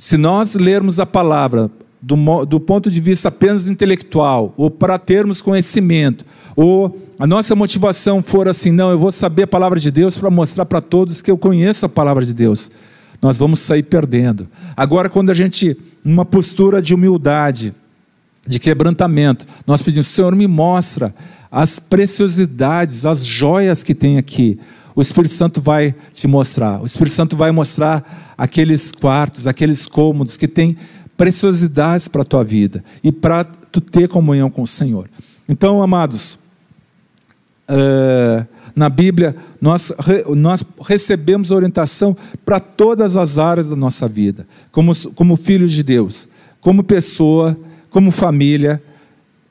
Se 0.07 0.15
nós 0.15 0.55
lermos 0.55 1.01
a 1.01 1.05
palavra 1.05 1.69
do, 2.01 2.45
do 2.45 2.61
ponto 2.61 2.89
de 2.89 3.01
vista 3.01 3.27
apenas 3.27 3.67
intelectual, 3.67 4.53
ou 4.55 4.71
para 4.71 4.97
termos 4.97 5.41
conhecimento, 5.41 6.25
ou 6.55 6.97
a 7.19 7.27
nossa 7.27 7.53
motivação 7.57 8.21
for 8.21 8.47
assim, 8.47 8.71
não, 8.71 8.89
eu 8.89 8.97
vou 8.97 9.11
saber 9.11 9.43
a 9.43 9.47
palavra 9.47 9.77
de 9.77 9.91
Deus 9.91 10.17
para 10.17 10.29
mostrar 10.29 10.65
para 10.65 10.79
todos 10.79 11.21
que 11.21 11.29
eu 11.29 11.37
conheço 11.37 11.85
a 11.85 11.89
palavra 11.89 12.23
de 12.23 12.33
Deus 12.33 12.71
nós 13.21 13.37
vamos 13.37 13.59
sair 13.59 13.83
perdendo. 13.83 14.47
Agora, 14.77 15.09
quando 15.09 15.29
a 15.29 15.33
gente, 15.33 15.75
numa 16.05 16.23
postura 16.23 16.81
de 16.81 16.93
humildade, 16.93 17.73
de 18.45 18.59
quebrantamento, 18.59 19.45
nós 19.65 19.81
pedimos, 19.81 20.07
Senhor, 20.07 20.33
me 20.35 20.47
mostra 20.47 21.13
as 21.51 21.79
preciosidades, 21.79 23.05
as 23.05 23.25
joias 23.25 23.83
que 23.83 23.93
tem 23.93 24.17
aqui. 24.17 24.57
O 24.97 25.01
Espírito 25.03 25.35
Santo 25.35 25.61
vai 25.61 25.93
te 26.11 26.27
mostrar. 26.27 26.81
O 26.81 26.85
Espírito 26.87 27.13
Santo 27.13 27.37
vai 27.37 27.51
mostrar 27.51 28.33
aqueles 28.35 28.91
quartos, 28.91 29.45
aqueles 29.45 29.85
cômodos 29.85 30.37
que 30.37 30.47
têm 30.47 30.75
preciosidades 31.15 32.07
para 32.07 32.23
a 32.23 32.25
tua 32.25 32.43
vida 32.43 32.83
e 33.03 33.11
para 33.11 33.43
tu 33.43 33.79
ter 33.79 34.07
comunhão 34.07 34.49
com 34.49 34.63
o 34.63 34.67
Senhor. 34.67 35.07
Então, 35.47 35.83
amados, 35.83 36.39
uh, 37.69 38.43
na 38.75 38.89
Bíblia, 38.89 39.35
nós, 39.61 39.93
nós 40.35 40.65
recebemos 40.83 41.51
orientação 41.51 42.17
para 42.43 42.59
todas 42.59 43.15
as 43.15 43.37
áreas 43.37 43.67
da 43.67 43.75
nossa 43.75 44.07
vida, 44.07 44.47
como, 44.71 44.93
como 45.13 45.35
filhos 45.35 45.73
de 45.73 45.83
Deus, 45.83 46.27
como 46.59 46.83
pessoa, 46.83 47.55
como 47.91 48.09
família, 48.09 48.81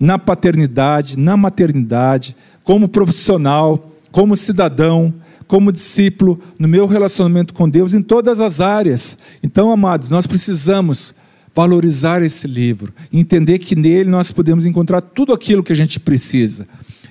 na 0.00 0.18
paternidade, 0.18 1.16
na 1.16 1.36
maternidade, 1.36 2.36
como 2.64 2.88
profissional, 2.88 3.92
como 4.10 4.36
cidadão, 4.36 5.14
como 5.46 5.72
discípulo, 5.72 6.38
no 6.58 6.66
meu 6.66 6.86
relacionamento 6.86 7.54
com 7.54 7.68
Deus, 7.68 7.94
em 7.94 8.02
todas 8.02 8.40
as 8.40 8.60
áreas. 8.60 9.16
Então, 9.42 9.70
amados, 9.70 10.08
nós 10.08 10.26
precisamos 10.26 11.14
valorizar 11.54 12.22
esse 12.22 12.46
livro, 12.46 12.92
entender 13.12 13.58
que 13.58 13.74
nele 13.74 14.10
nós 14.10 14.30
podemos 14.30 14.66
encontrar 14.66 15.00
tudo 15.00 15.32
aquilo 15.32 15.62
que 15.62 15.72
a 15.72 15.76
gente 15.76 15.98
precisa. 15.98 16.68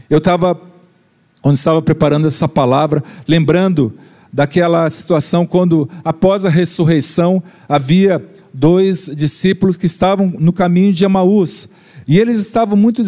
Eu 0.09 0.19
estava 0.19 0.59
quando 1.45 1.57
estava 1.57 1.79
preparando 1.79 2.25
essa 2.25 2.47
palavra, 2.47 3.03
lembrando 3.27 3.93
daquela 4.33 4.89
situação 4.89 5.45
quando, 5.45 5.87
após 6.03 6.43
a 6.43 6.49
ressurreição, 6.49 7.41
havia 7.69 8.19
dois 8.51 9.11
discípulos 9.15 9.77
que 9.77 9.85
estavam 9.85 10.33
no 10.39 10.51
caminho 10.51 10.91
de 10.91 11.05
Emaús 11.05 11.69
e 12.07 12.17
eles 12.17 12.39
estavam 12.39 12.75
muito, 12.75 13.03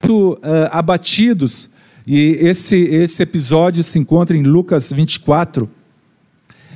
muito 0.00 0.34
uh, 0.34 0.38
abatidos. 0.70 1.68
E 2.06 2.36
esse, 2.40 2.76
esse 2.76 3.22
episódio 3.22 3.82
se 3.82 3.98
encontra 3.98 4.36
em 4.36 4.42
Lucas 4.42 4.92
24. 4.92 5.68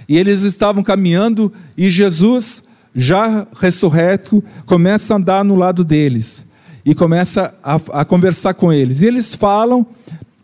E 0.09 0.17
eles 0.17 0.43
estavam 0.43 0.83
caminhando 0.83 1.53
e 1.77 1.91
Jesus, 1.91 2.63
já 2.95 3.47
ressurreto, 3.59 4.43
começa 4.65 5.15
a 5.15 5.17
andar 5.17 5.45
no 5.45 5.57
lado 5.57 5.83
deles 5.83 6.47
e 6.85 6.95
começa 6.95 7.53
a, 7.63 7.75
a 8.01 8.05
conversar 8.05 8.55
com 8.55 8.73
eles. 8.73 9.03
E 9.03 9.07
eles 9.07 9.35
falam 9.35 9.85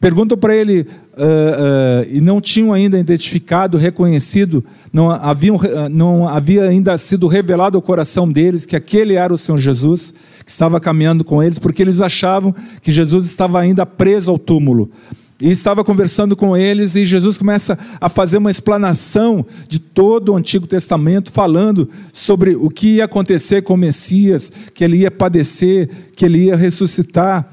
Perguntam 0.02 0.36
para 0.36 0.52
ele, 0.52 0.80
uh, 0.80 0.84
uh, 0.84 2.10
e 2.10 2.20
não 2.20 2.40
tinham 2.40 2.72
ainda 2.72 2.98
identificado, 2.98 3.78
reconhecido, 3.78 4.64
não, 4.92 5.08
haviam, 5.08 5.60
não 5.92 6.28
havia 6.28 6.64
ainda 6.64 6.98
sido 6.98 7.28
revelado 7.28 7.78
ao 7.78 7.82
coração 7.82 8.28
deles 8.28 8.66
que 8.66 8.74
aquele 8.74 9.14
era 9.14 9.32
o 9.32 9.38
Senhor 9.38 9.58
Jesus, 9.58 10.12
que 10.44 10.50
estava 10.50 10.80
caminhando 10.80 11.22
com 11.22 11.40
eles, 11.40 11.56
porque 11.56 11.80
eles 11.80 12.00
achavam 12.00 12.52
que 12.80 12.90
Jesus 12.90 13.26
estava 13.26 13.60
ainda 13.60 13.86
preso 13.86 14.32
ao 14.32 14.40
túmulo. 14.40 14.90
E 15.40 15.48
estava 15.52 15.84
conversando 15.84 16.34
com 16.34 16.56
eles, 16.56 16.96
e 16.96 17.04
Jesus 17.04 17.38
começa 17.38 17.78
a 18.00 18.08
fazer 18.08 18.38
uma 18.38 18.50
explanação 18.50 19.46
de 19.68 19.78
todo 19.78 20.32
o 20.32 20.36
Antigo 20.36 20.66
Testamento, 20.66 21.30
falando 21.30 21.88
sobre 22.12 22.56
o 22.56 22.68
que 22.68 22.96
ia 22.96 23.04
acontecer 23.04 23.62
com 23.62 23.74
o 23.74 23.78
Messias, 23.78 24.50
que 24.74 24.82
ele 24.82 24.96
ia 24.96 25.12
padecer, 25.12 25.88
que 26.16 26.24
ele 26.24 26.46
ia 26.46 26.56
ressuscitar. 26.56 27.48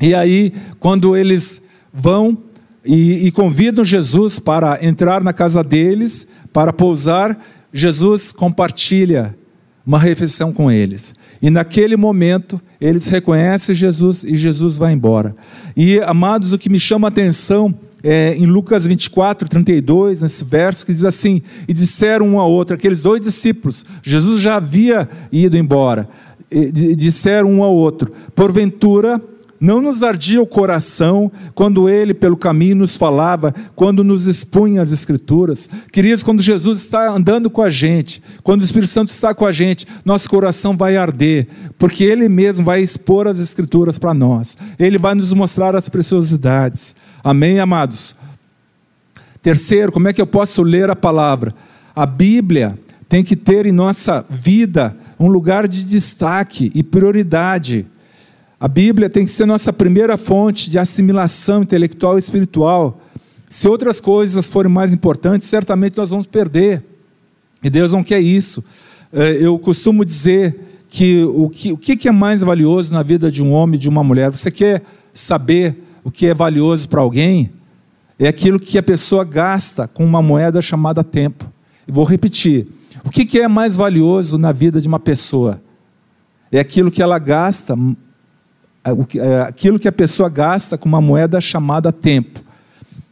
E 0.00 0.12
aí, 0.12 0.52
quando 0.80 1.16
eles 1.16 1.62
vão 1.98 2.38
e, 2.84 3.26
e 3.26 3.30
convidam 3.30 3.84
Jesus 3.84 4.38
para 4.38 4.78
entrar 4.84 5.22
na 5.22 5.32
casa 5.32 5.62
deles, 5.64 6.26
para 6.52 6.72
pousar. 6.72 7.38
Jesus 7.72 8.32
compartilha 8.32 9.36
uma 9.84 9.98
refeição 9.98 10.52
com 10.52 10.70
eles. 10.70 11.14
E 11.42 11.50
naquele 11.50 11.96
momento, 11.96 12.60
eles 12.80 13.08
reconhecem 13.08 13.74
Jesus 13.74 14.22
e 14.22 14.36
Jesus 14.36 14.76
vai 14.76 14.92
embora. 14.92 15.34
E, 15.76 15.98
amados, 16.00 16.52
o 16.52 16.58
que 16.58 16.70
me 16.70 16.78
chama 16.78 17.08
a 17.08 17.10
atenção 17.10 17.74
é 18.02 18.34
em 18.36 18.46
Lucas 18.46 18.86
24, 18.86 19.48
32, 19.48 20.22
nesse 20.22 20.44
verso, 20.44 20.86
que 20.86 20.92
diz 20.92 21.04
assim: 21.04 21.42
E 21.66 21.72
disseram 21.72 22.28
um 22.28 22.38
ao 22.38 22.50
outro, 22.50 22.76
aqueles 22.76 23.00
dois 23.00 23.20
discípulos, 23.20 23.84
Jesus 24.02 24.40
já 24.40 24.56
havia 24.56 25.08
ido 25.32 25.56
embora, 25.56 26.08
e 26.50 26.94
disseram 26.94 27.50
um 27.50 27.62
ao 27.62 27.74
outro: 27.74 28.12
Porventura 28.34 29.20
não 29.60 29.80
nos 29.80 30.02
ardia 30.02 30.40
o 30.40 30.46
coração 30.46 31.30
quando 31.54 31.88
ele, 31.88 32.14
pelo 32.14 32.36
caminho, 32.36 32.76
nos 32.76 32.96
falava, 32.96 33.54
quando 33.74 34.04
nos 34.04 34.26
expunha 34.26 34.82
as 34.82 34.92
Escrituras. 34.92 35.68
Queridos, 35.92 36.22
quando 36.22 36.40
Jesus 36.40 36.80
está 36.82 37.10
andando 37.10 37.50
com 37.50 37.62
a 37.62 37.70
gente, 37.70 38.22
quando 38.42 38.62
o 38.62 38.64
Espírito 38.64 38.90
Santo 38.90 39.10
está 39.10 39.34
com 39.34 39.44
a 39.44 39.52
gente, 39.52 39.86
nosso 40.04 40.28
coração 40.28 40.76
vai 40.76 40.96
arder, 40.96 41.48
porque 41.78 42.04
ele 42.04 42.28
mesmo 42.28 42.64
vai 42.64 42.80
expor 42.80 43.26
as 43.26 43.38
Escrituras 43.38 43.98
para 43.98 44.14
nós. 44.14 44.56
Ele 44.78 44.98
vai 44.98 45.14
nos 45.14 45.32
mostrar 45.32 45.74
as 45.74 45.88
preciosidades. 45.88 46.94
Amém, 47.22 47.58
amados? 47.58 48.14
Terceiro, 49.42 49.90
como 49.92 50.08
é 50.08 50.12
que 50.12 50.20
eu 50.20 50.26
posso 50.26 50.62
ler 50.62 50.90
a 50.90 50.96
palavra? 50.96 51.54
A 51.94 52.06
Bíblia 52.06 52.78
tem 53.08 53.24
que 53.24 53.34
ter 53.34 53.66
em 53.66 53.72
nossa 53.72 54.24
vida 54.28 54.96
um 55.18 55.28
lugar 55.28 55.66
de 55.66 55.84
destaque 55.84 56.70
e 56.74 56.82
prioridade. 56.82 57.86
A 58.60 58.66
Bíblia 58.66 59.08
tem 59.08 59.24
que 59.24 59.30
ser 59.30 59.46
nossa 59.46 59.72
primeira 59.72 60.16
fonte 60.16 60.68
de 60.68 60.78
assimilação 60.80 61.62
intelectual 61.62 62.16
e 62.16 62.20
espiritual. 62.20 63.00
Se 63.48 63.68
outras 63.68 64.00
coisas 64.00 64.48
forem 64.48 64.70
mais 64.70 64.92
importantes, 64.92 65.46
certamente 65.46 65.96
nós 65.96 66.10
vamos 66.10 66.26
perder. 66.26 66.82
E 67.62 67.70
Deus 67.70 67.92
não 67.92 68.02
quer 68.02 68.20
isso. 68.20 68.64
É, 69.12 69.38
eu 69.40 69.56
costumo 69.60 70.04
dizer 70.04 70.84
que 70.88 71.22
o 71.24 71.48
que, 71.48 71.72
o 71.72 71.78
que 71.78 72.08
é 72.08 72.12
mais 72.12 72.40
valioso 72.40 72.92
na 72.92 73.02
vida 73.02 73.30
de 73.30 73.42
um 73.42 73.52
homem 73.52 73.76
e 73.76 73.78
de 73.78 73.88
uma 73.88 74.02
mulher? 74.02 74.30
Você 74.30 74.50
quer 74.50 74.82
saber 75.12 75.76
o 76.02 76.10
que 76.10 76.26
é 76.26 76.34
valioso 76.34 76.88
para 76.88 77.00
alguém? 77.00 77.52
É 78.18 78.26
aquilo 78.26 78.58
que 78.58 78.76
a 78.76 78.82
pessoa 78.82 79.22
gasta 79.22 79.86
com 79.86 80.04
uma 80.04 80.20
moeda 80.20 80.60
chamada 80.60 81.04
tempo. 81.04 81.50
E 81.86 81.92
vou 81.92 82.04
repetir. 82.04 82.66
O 83.04 83.10
que 83.10 83.38
é 83.38 83.46
mais 83.46 83.76
valioso 83.76 84.36
na 84.36 84.50
vida 84.50 84.80
de 84.80 84.88
uma 84.88 84.98
pessoa? 84.98 85.62
É 86.50 86.58
aquilo 86.58 86.90
que 86.90 87.02
ela 87.02 87.18
gasta 87.20 87.76
aquilo 89.46 89.78
que 89.78 89.88
a 89.88 89.92
pessoa 89.92 90.28
gasta 90.28 90.78
com 90.78 90.88
uma 90.88 91.00
moeda 91.00 91.40
chamada 91.40 91.92
tempo. 91.92 92.42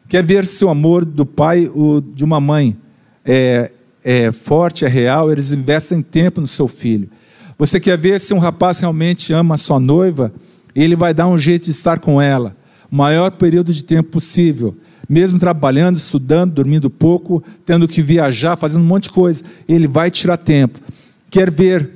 Quer 0.09 0.23
ver 0.23 0.45
se 0.45 0.65
o 0.65 0.69
amor 0.69 1.05
do 1.05 1.27
pai 1.27 1.71
ou 1.75 2.01
de 2.01 2.25
uma 2.25 2.41
mãe 2.41 2.77
é, 3.25 3.73
é 4.05 4.31
forte, 4.31 4.85
é 4.85 4.89
real, 4.89 5.33
eles 5.33 5.51
investem 5.51 6.01
tempo 6.01 6.41
no 6.41 6.47
seu 6.47 6.69
filho. 6.69 7.09
Você 7.59 7.81
quer 7.81 7.99
ver 7.99 8.21
se 8.21 8.33
um 8.35 8.39
rapaz 8.39 8.79
realmente 8.79 9.33
ama 9.33 9.55
a 9.55 9.59
sua 9.59 9.81
noiva, 9.81 10.33
ele 10.75 10.95
vai 10.95 11.15
dar 11.15 11.27
um 11.27 11.39
jeito 11.39 11.65
de 11.65 11.71
estar 11.71 11.99
com 11.99 12.21
ela, 12.21 12.55
o 12.91 12.95
maior 12.95 13.31
período 13.33 13.73
de 13.73 13.83
tempo 13.83 14.11
possível, 14.11 14.77
mesmo 15.09 15.39
trabalhando, 15.39 15.97
estudando, 15.97 16.53
dormindo 16.53 16.91
pouco, 16.91 17.43
tendo 17.65 17.89
que 17.89 18.03
viajar, 18.03 18.57
fazendo 18.57 18.83
um 18.83 18.87
monte 18.87 19.05
de 19.05 19.11
coisa, 19.11 19.43
ele 19.69 19.89
vai 19.89 20.11
tirar 20.11 20.37
tempo. 20.37 20.79
Quer 21.31 21.51
ver 21.51 21.91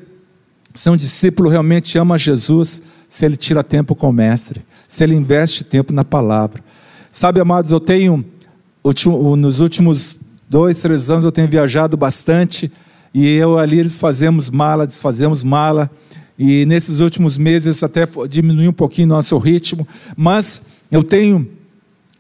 se 0.75 0.88
um 0.88 0.97
discípulo 0.97 1.49
realmente 1.49 1.99
ama 1.99 2.16
Jesus, 2.16 2.83
se 3.11 3.25
ele 3.25 3.37
tira 3.37 3.64
tempo 3.64 3.96
com 3.96 4.09
o 4.09 4.12
mestre, 4.12 4.62
se 4.87 5.03
ele 5.03 5.16
investe 5.16 5.64
tempo 5.64 5.92
na 5.92 6.05
palavra. 6.05 6.62
Sabe, 7.11 7.40
amados, 7.40 7.73
eu 7.73 7.81
tenho, 7.81 8.25
nos 9.37 9.59
últimos 9.59 10.20
dois, 10.49 10.81
três 10.81 11.11
anos, 11.11 11.25
eu 11.25 11.33
tenho 11.33 11.49
viajado 11.49 11.96
bastante, 11.96 12.70
e 13.12 13.27
eu 13.35 13.59
ali 13.59 13.81
eles 13.81 13.99
fazemos 13.99 14.49
mala, 14.49 14.87
desfazemos 14.87 15.42
mala, 15.42 15.90
e 16.38 16.64
nesses 16.66 17.01
últimos 17.01 17.37
meses 17.37 17.83
até 17.83 18.07
diminuiu 18.29 18.70
um 18.70 18.73
pouquinho 18.73 19.09
nosso 19.09 19.37
ritmo, 19.38 19.85
mas 20.16 20.62
eu 20.88 21.03
tenho 21.03 21.49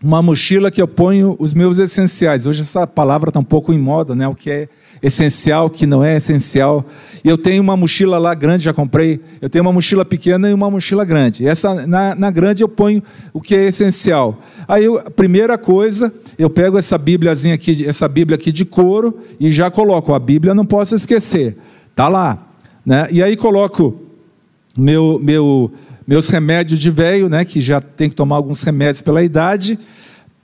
uma 0.02 0.20
mochila 0.20 0.72
que 0.72 0.82
eu 0.82 0.88
ponho 0.88 1.36
os 1.38 1.54
meus 1.54 1.78
essenciais. 1.78 2.46
Hoje 2.46 2.62
essa 2.62 2.84
palavra 2.84 3.30
está 3.30 3.38
um 3.38 3.44
pouco 3.44 3.72
em 3.72 3.78
moda, 3.78 4.16
né? 4.16 4.26
O 4.26 4.34
que 4.34 4.50
é 4.50 4.68
essencial, 5.02 5.70
que 5.70 5.86
não 5.86 6.02
é 6.04 6.16
essencial. 6.16 6.84
E 7.24 7.28
eu 7.28 7.38
tenho 7.38 7.62
uma 7.62 7.76
mochila 7.76 8.18
lá 8.18 8.34
grande, 8.34 8.64
já 8.64 8.72
comprei. 8.72 9.20
Eu 9.40 9.48
tenho 9.48 9.62
uma 9.62 9.72
mochila 9.72 10.04
pequena 10.04 10.48
e 10.50 10.52
uma 10.52 10.70
mochila 10.70 11.04
grande. 11.04 11.46
Essa 11.46 11.86
na, 11.86 12.14
na 12.14 12.30
grande 12.30 12.62
eu 12.62 12.68
ponho 12.68 13.02
o 13.32 13.40
que 13.40 13.54
é 13.54 13.64
essencial. 13.66 14.40
Aí 14.68 14.84
eu, 14.84 14.98
a 14.98 15.10
primeira 15.10 15.56
coisa, 15.56 16.12
eu 16.38 16.50
pego 16.50 16.78
essa 16.78 16.96
bíbliazinha 16.98 17.54
aqui, 17.54 17.86
essa 17.86 18.08
Bíblia 18.08 18.36
aqui 18.36 18.52
de 18.52 18.64
couro 18.64 19.18
e 19.38 19.50
já 19.50 19.70
coloco 19.70 20.12
a 20.12 20.18
Bíblia, 20.18 20.54
não 20.54 20.66
posso 20.66 20.94
esquecer. 20.94 21.56
Tá 21.94 22.08
lá, 22.08 22.48
né? 22.84 23.08
E 23.10 23.22
aí 23.22 23.36
coloco 23.36 24.00
meu 24.76 25.18
meu 25.22 25.70
meus 26.06 26.28
remédios 26.28 26.80
de 26.80 26.90
velho, 26.90 27.28
né, 27.28 27.44
que 27.44 27.60
já 27.60 27.80
tem 27.80 28.10
que 28.10 28.16
tomar 28.16 28.34
alguns 28.34 28.64
remédios 28.64 29.00
pela 29.00 29.22
idade, 29.22 29.78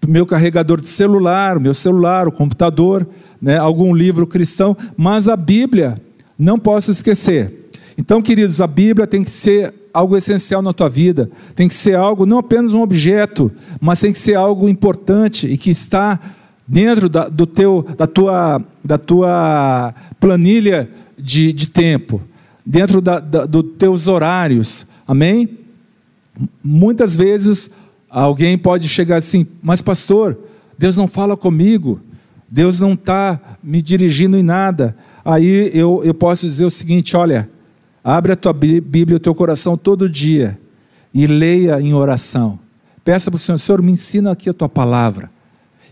meu 0.06 0.26
carregador 0.26 0.80
de 0.80 0.88
celular, 0.88 1.58
meu 1.58 1.74
celular, 1.74 2.28
o 2.28 2.32
computador, 2.32 3.06
né, 3.40 3.58
algum 3.58 3.94
livro 3.94 4.26
cristão, 4.26 4.76
mas 4.96 5.28
a 5.28 5.36
Bíblia 5.36 6.00
não 6.38 6.58
posso 6.58 6.90
esquecer. 6.90 7.70
Então, 7.98 8.20
queridos, 8.20 8.60
a 8.60 8.66
Bíblia 8.66 9.06
tem 9.06 9.24
que 9.24 9.30
ser 9.30 9.72
algo 9.92 10.16
essencial 10.16 10.60
na 10.60 10.74
tua 10.74 10.90
vida, 10.90 11.30
tem 11.54 11.68
que 11.68 11.74
ser 11.74 11.94
algo, 11.94 12.26
não 12.26 12.38
apenas 12.38 12.74
um 12.74 12.82
objeto, 12.82 13.50
mas 13.80 14.00
tem 14.00 14.12
que 14.12 14.18
ser 14.18 14.34
algo 14.34 14.68
importante 14.68 15.46
e 15.46 15.56
que 15.56 15.70
está 15.70 16.20
dentro 16.68 17.08
da, 17.08 17.28
do 17.28 17.46
teu, 17.46 17.86
da, 17.96 18.06
tua, 18.06 18.62
da 18.84 18.98
tua 18.98 19.94
planilha 20.20 20.90
de, 21.16 21.52
de 21.52 21.68
tempo, 21.68 22.20
dentro 22.64 23.00
da, 23.00 23.18
da, 23.18 23.46
dos 23.46 23.64
teus 23.78 24.06
horários. 24.06 24.86
Amém? 25.08 25.58
Muitas 26.62 27.16
vezes 27.16 27.70
alguém 28.10 28.56
pode 28.56 28.88
chegar 28.88 29.16
assim, 29.16 29.46
mas 29.62 29.82
pastor, 29.82 30.38
Deus 30.78 30.96
não 30.96 31.06
fala 31.06 31.36
comigo, 31.36 32.00
Deus 32.48 32.80
não 32.80 32.92
está 32.92 33.40
me 33.62 33.82
dirigindo 33.82 34.36
em 34.36 34.42
nada. 34.42 34.96
Aí 35.24 35.70
eu, 35.74 36.02
eu 36.04 36.14
posso 36.14 36.46
dizer 36.46 36.64
o 36.64 36.70
seguinte: 36.70 37.16
olha, 37.16 37.50
abre 38.02 38.32
a 38.32 38.36
tua 38.36 38.52
Bíblia, 38.52 39.16
o 39.16 39.20
teu 39.20 39.34
coração 39.34 39.76
todo 39.76 40.08
dia 40.08 40.58
e 41.12 41.26
leia 41.26 41.80
em 41.80 41.94
oração. 41.94 42.58
Peça 43.04 43.30
para 43.30 43.36
o 43.36 43.40
Senhor, 43.40 43.58
Senhor, 43.58 43.82
me 43.82 43.92
ensina 43.92 44.32
aqui 44.32 44.50
a 44.50 44.54
tua 44.54 44.68
palavra. 44.68 45.30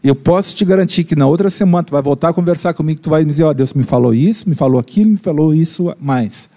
Eu 0.03 0.15
posso 0.15 0.55
te 0.55 0.67
garantir 0.67 1.05
que 1.05 1.17
na 1.17 1.27
outra 1.27 1.49
semana 1.49 1.83
tu 1.83 1.93
vai 1.93 2.03
voltar 2.03 2.29
a 2.29 2.33
conversar 2.35 2.75
comigo, 2.75 3.01
tu 3.01 3.09
vai 3.09 3.25
dizer, 3.25 3.45
ó, 3.45 3.51
oh, 3.51 3.55
Deus 3.55 3.73
me 3.73 3.83
falou 3.83 4.13
isso, 4.13 4.47
me 4.47 4.55
falou 4.55 4.79
aquilo, 4.79 5.13
me 5.13 5.17
falou 5.17 5.55
isso 5.55 5.95
mais. 5.99 6.51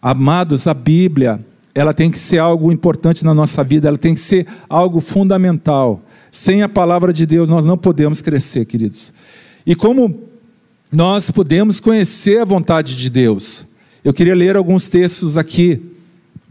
Amados, 0.00 0.66
a 0.66 0.72
Bíblia 0.72 1.38
ela 1.74 1.94
tem 1.94 2.10
que 2.10 2.18
ser 2.18 2.38
algo 2.38 2.70
importante 2.70 3.24
na 3.24 3.32
nossa 3.32 3.64
vida, 3.64 3.88
ela 3.88 3.98
tem 3.98 4.14
que 4.14 4.20
ser 4.20 4.46
algo 4.68 5.00
fundamental. 5.00 6.02
Sem 6.30 6.62
a 6.62 6.68
palavra 6.68 7.12
de 7.12 7.24
Deus, 7.26 7.48
nós 7.48 7.64
não 7.64 7.76
podemos 7.76 8.20
crescer, 8.20 8.64
queridos. 8.64 9.12
E 9.66 9.74
como 9.74 10.28
nós 10.90 11.30
podemos 11.30 11.80
conhecer 11.80 12.40
a 12.40 12.44
vontade 12.44 12.96
de 12.96 13.08
Deus? 13.08 13.66
Eu 14.04 14.12
queria 14.12 14.34
ler 14.34 14.56
alguns 14.56 14.88
textos 14.88 15.38
aqui 15.38 15.80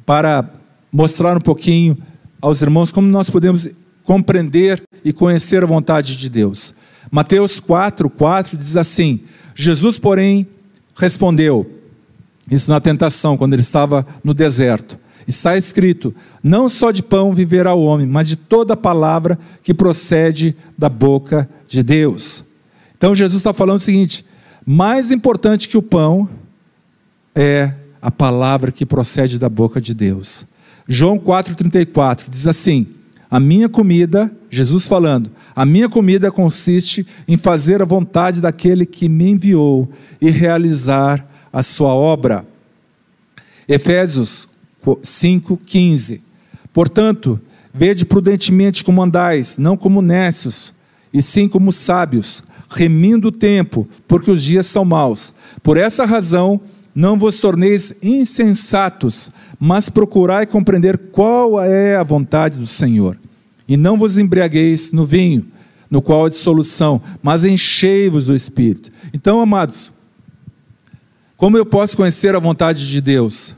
para 0.05 0.49
mostrar 0.91 1.37
um 1.37 1.41
pouquinho 1.41 1.97
aos 2.41 2.61
irmãos 2.61 2.91
como 2.91 3.07
nós 3.07 3.29
podemos 3.29 3.69
compreender 4.03 4.83
e 5.05 5.13
conhecer 5.13 5.63
a 5.63 5.67
vontade 5.67 6.17
de 6.17 6.29
Deus. 6.29 6.73
Mateus 7.11 7.59
4, 7.59 8.09
4 8.09 8.57
diz 8.57 8.77
assim: 8.77 9.21
Jesus, 9.53 9.99
porém, 9.99 10.47
respondeu, 10.95 11.69
isso 12.49 12.71
na 12.71 12.79
tentação, 12.79 13.37
quando 13.37 13.53
ele 13.53 13.61
estava 13.61 14.05
no 14.23 14.33
deserto. 14.33 14.99
Está 15.27 15.57
escrito: 15.57 16.13
não 16.43 16.67
só 16.67 16.91
de 16.91 17.03
pão 17.03 17.33
viverá 17.33 17.73
o 17.73 17.83
homem, 17.83 18.07
mas 18.07 18.27
de 18.27 18.35
toda 18.35 18.75
palavra 18.75 19.37
que 19.63 19.73
procede 19.73 20.55
da 20.77 20.89
boca 20.89 21.49
de 21.67 21.83
Deus. 21.83 22.43
Então 22.97 23.15
Jesus 23.15 23.39
está 23.39 23.53
falando 23.53 23.77
o 23.77 23.81
seguinte: 23.81 24.25
mais 24.65 25.11
importante 25.11 25.67
que 25.67 25.77
o 25.77 25.81
pão 25.81 26.29
é 27.35 27.73
a 28.01 28.11
palavra 28.11 28.71
que 28.71 28.85
procede 28.85 29.37
da 29.37 29.49
boca 29.49 29.79
de 29.79 29.93
Deus. 29.93 30.45
João 30.87 31.17
4,34 31.17 32.25
diz 32.29 32.47
assim: 32.47 32.87
A 33.29 33.39
minha 33.39 33.69
comida, 33.69 34.31
Jesus 34.49 34.87
falando, 34.87 35.31
a 35.55 35.65
minha 35.65 35.87
comida 35.87 36.31
consiste 36.31 37.05
em 37.27 37.37
fazer 37.37 37.81
a 37.81 37.85
vontade 37.85 38.41
daquele 38.41 38.85
que 38.85 39.07
me 39.07 39.29
enviou 39.29 39.89
e 40.19 40.29
realizar 40.29 41.25
a 41.51 41.61
sua 41.63 41.93
obra. 41.93 42.45
Efésios 43.67 44.47
5,15. 44.83 46.21
Portanto, 46.73 47.39
vede 47.73 48.05
prudentemente 48.05 48.83
como 48.83 49.01
andais, 49.01 49.57
não 49.57 49.77
como 49.77 50.01
necios, 50.01 50.73
e 51.13 51.21
sim 51.21 51.47
como 51.47 51.71
sábios, 51.71 52.43
remindo 52.69 53.27
o 53.29 53.31
tempo, 53.31 53.87
porque 54.07 54.31
os 54.31 54.43
dias 54.43 54.65
são 54.65 54.85
maus. 54.85 55.33
Por 55.61 55.77
essa 55.77 56.05
razão, 56.05 56.61
não 56.95 57.17
vos 57.17 57.39
torneis 57.39 57.95
insensatos, 58.01 59.31
mas 59.59 59.89
procurai 59.89 60.45
compreender 60.45 60.97
qual 60.97 61.61
é 61.61 61.95
a 61.95 62.03
vontade 62.03 62.57
do 62.57 62.67
Senhor. 62.67 63.17
E 63.67 63.77
não 63.77 63.97
vos 63.97 64.17
embriagueis 64.17 64.91
no 64.91 65.05
vinho, 65.05 65.45
no 65.89 66.01
qual 66.01 66.25
há 66.25 66.29
dissolução, 66.29 67.01
mas 67.21 67.43
enchei-vos 67.43 68.25
do 68.25 68.35
Espírito. 68.35 68.91
Então, 69.13 69.41
amados, 69.41 69.91
como 71.35 71.57
eu 71.57 71.65
posso 71.65 71.97
conhecer 71.97 72.35
a 72.35 72.39
vontade 72.39 72.87
de 72.87 73.01
Deus? 73.01 73.55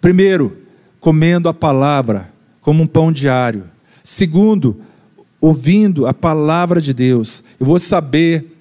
Primeiro, 0.00 0.56
comendo 1.04 1.50
a 1.50 1.52
palavra 1.52 2.32
como 2.62 2.82
um 2.82 2.86
pão 2.86 3.12
diário. 3.12 3.64
Segundo, 4.02 4.80
ouvindo 5.38 6.06
a 6.06 6.14
palavra 6.14 6.80
de 6.80 6.94
Deus. 6.94 7.44
Eu 7.60 7.66
vou 7.66 7.78
saber 7.78 8.56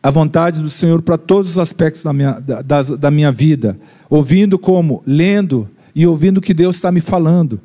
a 0.00 0.08
vontade 0.08 0.60
do 0.60 0.70
Senhor 0.70 1.02
para 1.02 1.18
todos 1.18 1.50
os 1.50 1.58
aspectos 1.58 2.04
da 2.04 2.12
minha, 2.12 2.38
da, 2.38 2.80
da 2.80 3.10
minha 3.10 3.32
vida, 3.32 3.76
ouvindo 4.08 4.56
como? 4.56 5.02
Lendo 5.04 5.68
e 5.96 6.06
ouvindo 6.06 6.38
o 6.38 6.40
que 6.40 6.54
Deus 6.54 6.76
está 6.76 6.92
me 6.92 7.00
falando. 7.00 7.60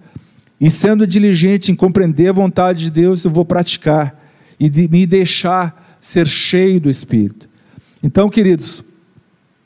E 0.60 0.68
sendo 0.72 1.06
diligente 1.06 1.72
em 1.72 1.76
compreender 1.76 2.30
a 2.30 2.34
vontade 2.34 2.86
de 2.86 2.90
Deus, 2.90 3.24
eu 3.24 3.30
vou 3.30 3.46
praticar 3.46 4.20
e 4.60 4.68
de, 4.68 4.90
me 4.90 5.06
deixar 5.06 5.98
ser 6.00 6.26
cheio 6.26 6.82
do 6.82 6.90
Espírito. 6.90 7.48
Então, 8.02 8.28
queridos, 8.28 8.84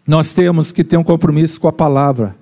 nós 0.05 0.33
temos 0.33 0.73
que 0.73 0.83
ter 0.83 0.97
um 0.97 1.03
compromisso 1.03 1.61
com 1.61 1.69
a 1.69 1.73
palavra. 1.73 2.40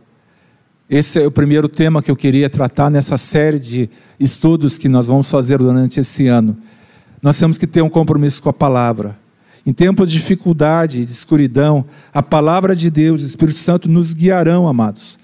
Esse 0.89 1.21
é 1.21 1.27
o 1.27 1.29
primeiro 1.29 1.69
tema 1.69 2.01
que 2.01 2.09
eu 2.09 2.15
queria 2.15 2.49
tratar 2.49 2.89
nessa 2.89 3.15
série 3.15 3.59
de 3.59 3.87
estudos 4.19 4.75
que 4.75 4.89
nós 4.89 5.05
vamos 5.05 5.29
fazer 5.29 5.59
durante 5.59 5.99
esse 5.99 6.25
ano. 6.25 6.57
Nós 7.21 7.37
temos 7.37 7.59
que 7.59 7.67
ter 7.67 7.83
um 7.83 7.89
compromisso 7.89 8.41
com 8.41 8.49
a 8.49 8.53
palavra. 8.53 9.15
Em 9.63 9.71
tempos 9.71 10.11
de 10.11 10.17
dificuldade, 10.17 11.05
de 11.05 11.11
escuridão, 11.11 11.85
a 12.11 12.23
palavra 12.23 12.75
de 12.75 12.89
Deus, 12.89 13.21
o 13.21 13.25
Espírito 13.27 13.59
Santo 13.59 13.87
nos 13.87 14.15
guiarão, 14.15 14.67
amados. 14.67 15.19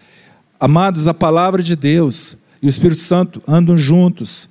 Amados, 0.60 1.08
a 1.08 1.16
palavra 1.16 1.64
de 1.64 1.76
Deus 1.76 2.38
e 2.62 2.68
o 2.68 2.70
Espírito 2.70 3.02
Santo 3.02 3.42
andam 3.48 3.76
juntos. 3.76 4.48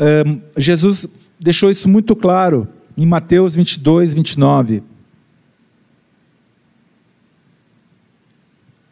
Um, 0.00 0.40
Jesus 0.56 1.06
deixou 1.38 1.70
isso 1.70 1.90
muito 1.90 2.16
claro 2.16 2.66
em 2.96 3.04
Mateus 3.04 3.54
22, 3.54 4.14
29. 4.14 4.82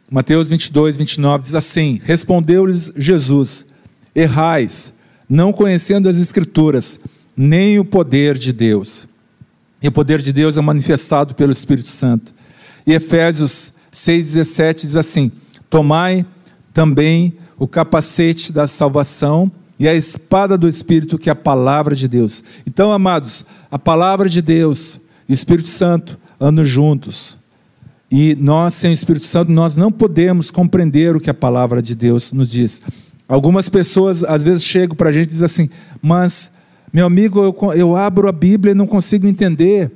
Mateus 0.09 0.49
22, 0.49 0.95
29 0.95 1.43
diz 1.43 1.55
assim: 1.55 1.99
Respondeu-lhes 2.03 2.93
Jesus: 2.95 3.65
Errais, 4.15 4.93
não 5.29 5.51
conhecendo 5.51 6.07
as 6.07 6.17
Escrituras, 6.17 6.99
nem 7.35 7.77
o 7.77 7.83
poder 7.83 8.37
de 8.37 8.53
Deus. 8.53 9.05
E 9.81 9.87
o 9.89 9.91
poder 9.91 10.19
de 10.19 10.31
Deus 10.31 10.55
é 10.55 10.61
manifestado 10.61 11.35
pelo 11.35 11.51
Espírito 11.51 11.89
Santo. 11.89 12.33
E 12.85 12.93
Efésios 12.93 13.73
6,17 13.91 14.81
diz 14.81 14.95
assim: 14.95 15.29
Tomai 15.69 16.25
também 16.73 17.33
o 17.57 17.67
capacete 17.67 18.53
da 18.53 18.65
salvação 18.65 19.51
e 19.77 19.89
a 19.89 19.93
espada 19.93 20.57
do 20.57 20.69
Espírito, 20.69 21.17
que 21.17 21.29
é 21.29 21.33
a 21.33 21.35
palavra 21.35 21.93
de 21.93 22.07
Deus. 22.07 22.43
Então, 22.65 22.93
amados, 22.93 23.45
a 23.69 23.77
palavra 23.77 24.29
de 24.29 24.41
Deus 24.41 25.01
e 25.27 25.33
o 25.33 25.35
Espírito 25.35 25.69
Santo 25.69 26.17
andam 26.39 26.63
juntos. 26.63 27.37
E 28.09 28.35
nós, 28.35 28.73
sem 28.73 28.91
o 28.91 28.93
Espírito 28.93 29.25
Santo, 29.25 29.51
nós 29.51 29.75
não 29.75 29.91
podemos 29.91 30.49
compreender 30.49 31.15
o 31.15 31.19
que 31.19 31.29
a 31.29 31.33
palavra 31.33 31.81
de 31.81 31.93
Deus 31.93 32.31
nos 32.31 32.49
diz. 32.49 32.81
Algumas 33.27 33.67
pessoas 33.67 34.23
às 34.23 34.43
vezes 34.43 34.63
chegam 34.63 34.95
para 34.95 35.09
a 35.09 35.11
gente 35.11 35.29
e 35.29 35.33
dizem 35.33 35.45
assim, 35.45 35.69
mas 36.01 36.51
meu 36.91 37.05
amigo, 37.05 37.43
eu, 37.43 37.73
eu 37.73 37.95
abro 37.97 38.29
a 38.29 38.31
Bíblia 38.31 38.71
e 38.71 38.75
não 38.75 38.87
consigo 38.87 39.27
entender. 39.27 39.91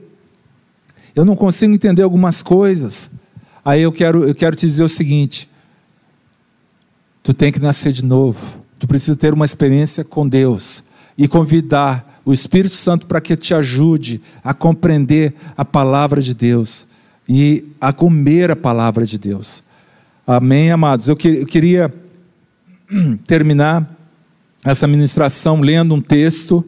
Eu 1.16 1.24
não 1.24 1.36
consigo 1.36 1.74
entender 1.74 2.02
algumas 2.02 2.44
coisas. 2.44 3.10
Aí 3.64 3.82
eu 3.82 3.92
quero, 3.92 4.26
eu 4.26 4.36
quero 4.36 4.56
te 4.56 4.66
dizer 4.66 4.84
o 4.84 4.90
seguinte: 4.90 5.50
tu 7.24 7.34
tem 7.34 7.52
que 7.52 7.60
nascer 7.60 7.94
de 7.94 8.04
novo. 8.04 8.60
Tu 8.78 8.88
precisa 8.88 9.16
ter 9.16 9.34
uma 9.34 9.46
experiência 9.46 10.04
com 10.04 10.28
Deus 10.28 10.84
e 11.18 11.28
convidar 11.28 12.22
o 12.26 12.34
Espírito 12.34 12.76
Santo 12.76 13.08
para 13.08 13.22
que 13.22 13.36
te 13.36 13.54
ajude 13.54 14.22
a 14.44 14.54
compreender 14.54 15.34
a 15.56 15.64
palavra 15.64 16.22
de 16.22 16.34
Deus 16.34 16.88
e 17.34 17.64
a 17.80 17.94
comer 17.94 18.52
a 18.52 18.58
palavra 18.58 19.06
de 19.06 19.18
Deus. 19.18 19.64
Amém, 20.28 20.70
amados? 20.70 21.08
Eu, 21.08 21.16
que, 21.16 21.30
eu 21.30 21.46
queria 21.46 21.90
terminar 23.26 23.90
essa 24.66 24.86
ministração 24.86 25.62
lendo 25.62 25.96
um 25.96 26.02
texto 26.02 26.62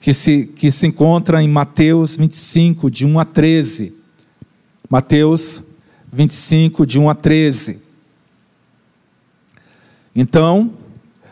que 0.00 0.12
se, 0.12 0.46
que 0.56 0.72
se 0.72 0.88
encontra 0.88 1.40
em 1.40 1.46
Mateus 1.46 2.16
25, 2.16 2.90
de 2.90 3.06
1 3.06 3.20
a 3.20 3.24
13. 3.24 3.94
Mateus 4.88 5.62
25, 6.12 6.84
de 6.84 6.98
1 6.98 7.08
a 7.08 7.14
13. 7.14 7.78
Então, 10.16 10.72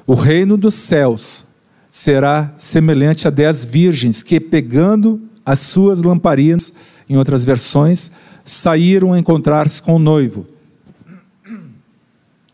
o 0.07 0.15
reino 0.15 0.57
dos 0.57 0.77
céus 0.77 1.45
será 1.91 2.55
semelhante 2.57 3.27
a 3.27 3.33
dez 3.33 3.65
virgens 3.65 4.23
que, 4.23 4.39
pegando 4.39 5.21
as 5.45 5.59
suas 5.59 6.03
lamparinas, 6.03 6.73
em 7.09 7.17
outras 7.17 7.45
versões, 7.45 8.11
saíram 8.45 9.13
a 9.13 9.19
encontrar-se 9.19 9.83
com 9.83 9.95
o 9.97 9.99
noivo. 9.99 10.47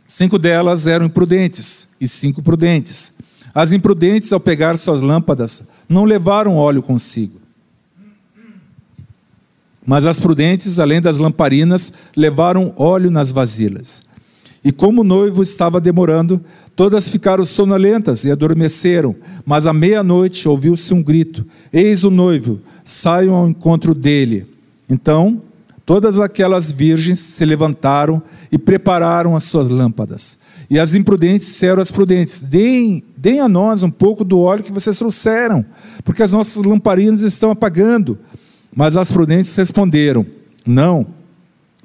Cinco 0.07 0.38
delas 0.38 0.87
eram 0.87 1.07
imprudentes 1.07 1.88
e 2.01 2.07
cinco 2.07 2.43
prudentes. 2.43 3.12
As 3.55 3.73
imprudentes, 3.73 4.33
ao 4.33 4.40
pegar 4.40 4.77
suas 4.77 5.01
lâmpadas, 5.01 5.62
não 5.88 6.05
levaram 6.05 6.57
óleo 6.57 6.83
consigo. 6.83 7.40
Mas 9.87 10.07
as 10.07 10.19
prudentes, 10.19 10.79
além 10.79 11.01
das 11.01 11.19
lamparinas, 11.19 11.93
levaram 12.17 12.73
óleo 12.77 13.11
nas 13.11 13.31
vasilhas. 13.31 14.03
E 14.64 14.72
como 14.72 15.03
o 15.03 15.05
noivo 15.05 15.42
estava 15.42 15.81
demorando, 15.81 16.40
todas 16.74 17.11
ficaram 17.11 17.44
sonolentas 17.44 18.24
e 18.24 18.31
adormeceram. 18.31 19.14
Mas 19.44 19.66
à 19.66 19.72
meia-noite 19.72 20.48
ouviu-se 20.48 20.94
um 20.94 21.03
grito: 21.03 21.44
Eis 21.72 22.05
o 22.05 22.11
noivo, 22.11 22.61
saiam 22.83 23.35
ao 23.35 23.48
encontro 23.48 23.94
dele. 23.94 24.46
Então 24.88 25.42
Todas 25.87 26.18
aquelas 26.18 26.72
virgens 26.72 27.18
se 27.18 27.44
levantaram 27.44 28.22
e 28.50 28.57
prepararam 28.57 29.37
as 29.37 29.44
suas 29.44 29.68
lâmpadas. 29.68 30.38
E 30.70 30.79
as 30.79 30.94
imprudentes 30.94 31.46
disseram 31.46 31.83
às 31.83 31.92
prudentes: 31.92 32.40
deem, 32.40 33.03
deem 33.16 33.40
a 33.40 33.48
nós 33.48 33.83
um 33.83 33.90
pouco 33.90 34.24
do 34.24 34.40
óleo 34.40 34.64
que 34.64 34.72
vocês 34.72 34.96
trouxeram, 34.96 35.64
porque 36.03 36.22
as 36.22 36.33
nossas 36.33 36.62
lamparinas 36.62 37.20
estão 37.20 37.50
apagando. 37.50 38.18
Mas 38.74 38.96
as 38.96 39.12
prudentes 39.12 39.55
responderam: 39.55 40.24
Não, 40.66 41.07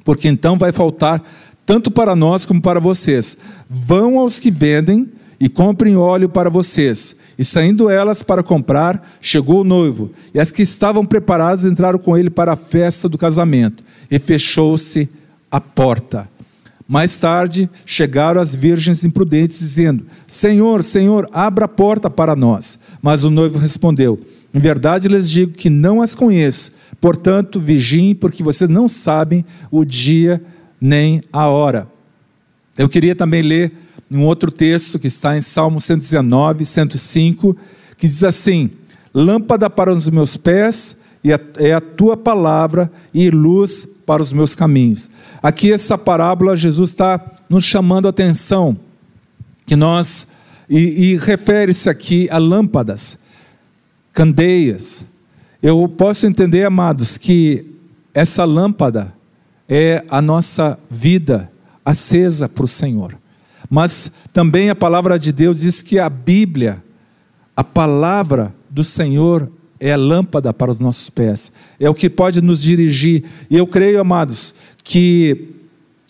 porque 0.06 0.30
então 0.30 0.58
vai 0.58 0.72
faltar 0.72 1.22
tanto 1.70 1.92
para 1.92 2.16
nós 2.16 2.48
como 2.48 2.60
para 2.60 2.80
vocês. 2.80 3.38
Vão 3.70 4.18
aos 4.18 4.40
que 4.40 4.50
vendem 4.50 5.08
e 5.40 5.48
comprem 5.48 5.96
óleo 5.96 6.28
para 6.28 6.50
vocês. 6.50 7.16
E 7.38 7.46
saindo 7.46 7.92
elas 7.92 8.24
para 8.24 8.42
comprar, 8.42 9.08
chegou 9.22 9.62
o 9.62 9.64
noivo, 9.64 10.10
e 10.34 10.40
as 10.40 10.52
que 10.52 10.64
estavam 10.64 11.06
preparadas 11.06 11.66
entraram 11.66 12.00
com 12.00 12.18
ele 12.18 12.32
para 12.32 12.54
a 12.54 12.56
festa 12.56 13.08
do 13.08 13.20
casamento, 13.20 13.84
e 14.10 14.18
fechou-se 14.18 15.08
a 15.52 15.62
porta. 15.62 16.28
Mais 16.88 17.16
tarde 17.18 17.70
chegaram 17.86 18.42
as 18.42 18.56
virgens 18.56 19.04
imprudentes, 19.04 19.60
dizendo: 19.60 20.08
Senhor, 20.26 20.84
Senhor, 20.84 21.30
abra 21.32 21.66
a 21.66 21.68
porta 21.68 22.10
para 22.10 22.36
nós. 22.36 22.80
Mas 23.00 23.24
o 23.24 23.30
noivo 23.30 23.60
respondeu: 23.60 24.20
Em 24.52 24.60
verdade 24.60 25.08
lhes 25.08 25.30
digo 25.30 25.52
que 25.52 25.70
não 25.70 26.02
as 26.02 26.16
conheço. 26.16 26.72
Portanto, 27.00 27.60
vigiem, 27.60 28.16
porque 28.16 28.42
vocês 28.42 28.68
não 28.68 28.88
sabem 28.88 29.46
o 29.70 29.86
dia 29.86 30.42
nem 30.80 31.24
a 31.32 31.48
hora. 31.48 31.88
Eu 32.78 32.88
queria 32.88 33.16
também 33.16 33.42
ler 33.42 33.72
um 34.10 34.26
outro 34.26 34.52
texto 34.52 34.98
que 34.98 35.08
está 35.08 35.38
em 35.38 35.42
Salmo 35.42 35.80
119, 35.80 36.66
105, 36.66 37.56
que 37.98 38.08
diz 38.08 38.24
assim: 38.24 38.72
Lâmpada 39.14 39.70
para 39.70 39.92
os 39.92 40.10
meus 40.10 40.38
pés 40.38 40.96
é 41.58 41.74
a 41.74 41.82
tua 41.82 42.16
palavra 42.16 42.92
e 43.14 43.30
luz 43.30 43.88
para 44.06 44.24
os 44.24 44.32
meus 44.32 44.56
caminhos. 44.56 45.10
Aqui, 45.44 45.72
essa 45.72 45.98
parábola, 45.98 46.56
Jesus 46.56 46.92
está 46.92 47.22
nos 47.50 47.66
chamando 47.66 48.08
a 48.08 48.10
atenção, 48.10 48.78
que 49.66 49.76
nós, 49.76 50.26
e, 50.70 51.12
e 51.12 51.18
refere-se 51.18 51.90
aqui 51.90 52.28
a 52.32 52.38
lâmpadas, 52.38 53.20
candeias. 54.14 55.06
Eu 55.62 55.88
posso 55.90 56.26
entender, 56.26 56.64
amados, 56.66 57.18
que 57.18 57.66
essa 58.14 58.46
lâmpada 58.46 59.14
é 59.70 60.04
a 60.10 60.20
nossa 60.20 60.80
vida 60.90 61.52
acesa 61.86 62.50
para 62.50 62.66
o 62.66 62.68
Senhor. 62.68 63.16
Mas 63.70 64.12
também 64.34 64.72
a 64.72 64.76
palavra 64.76 65.20
de 65.20 65.32
Deus 65.32 65.60
diz 65.60 65.84
que 65.84 66.00
a 66.00 66.10
Bíblia, 66.10 66.84
a 67.56 67.64
palavra 67.64 68.54
do 68.68 68.84
Senhor, 68.84 69.50
é 69.80 69.94
a 69.94 69.98
lâmpada 69.98 70.54
para 70.54 70.72
os 70.72 70.80
nossos 70.80 71.10
pés, 71.10 71.52
é 71.80 71.90
o 71.90 71.94
que 71.94 72.10
pode 72.10 72.42
nos 72.42 72.62
dirigir. 72.62 73.24
E 73.50 73.56
eu 73.56 73.68
creio, 73.68 74.02
amados, 74.02 74.54
que 74.84 75.54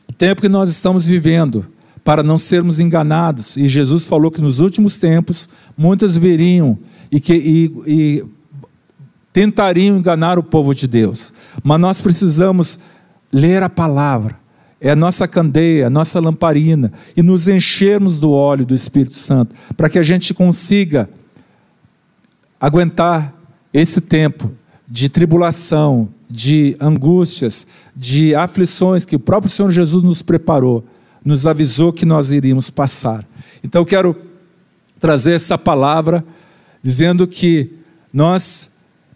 o 0.08 0.14
tempo 0.14 0.42
que 0.42 0.50
nós 0.50 0.70
estamos 0.70 1.06
vivendo, 1.06 1.66
para 2.04 2.24
não 2.24 2.38
sermos 2.38 2.80
enganados, 2.80 3.58
e 3.58 3.68
Jesus 3.68 4.08
falou 4.08 4.32
que 4.32 4.42
nos 4.42 4.60
últimos 4.60 4.96
tempos 4.96 5.50
muitos 5.78 6.18
viriam 6.18 6.80
e, 7.12 7.20
que, 7.20 7.34
e, 7.34 7.74
e 7.86 8.26
tentariam 9.32 9.98
enganar 9.98 10.40
o 10.40 10.44
povo 10.44 10.74
de 10.74 10.88
Deus, 10.88 11.32
mas 11.64 11.80
nós 11.80 12.02
precisamos 12.02 12.80
ler 13.32 13.64
a 13.64 13.70
palavra, 13.70 14.38
é 14.82 14.92
a 14.92 14.96
nossa 14.96 15.28
candeia, 15.28 15.88
a 15.88 15.90
nossa 15.90 16.20
lamparina, 16.20 16.92
e 17.16 17.22
nos 17.22 17.48
enchermos 17.48 18.18
do 18.18 18.32
óleo 18.32 18.66
do 18.66 18.76
Espírito 18.76 19.16
Santo, 19.16 19.56
para 19.76 19.90
que 19.90 20.00
a 20.00 20.04
gente 20.04 20.34
consiga 20.34 21.10
aguentar 22.60 23.34
esse 23.74 24.02
tempo 24.02 24.52
de 24.88 25.10
tribulação, 25.10 26.10
de 26.30 26.76
angústias, 26.80 27.68
de 27.96 28.34
aflições 28.36 29.06
que 29.06 29.16
o 29.16 29.20
próprio 29.20 29.52
Senhor 29.52 29.72
Jesus 29.72 30.04
nos 30.04 30.22
preparou, 30.22 30.86
nos 31.24 31.46
avisou 31.46 31.94
que 31.94 32.06
nós 32.06 32.32
iríamos 32.32 32.70
passar. 32.70 33.26
Então 33.64 33.82
eu 33.82 33.86
quero 33.86 34.16
trazer 35.00 35.34
essa 35.34 35.58
palavra 35.58 36.24
dizendo 36.82 37.28
que 37.28 37.74
nós 38.12 38.70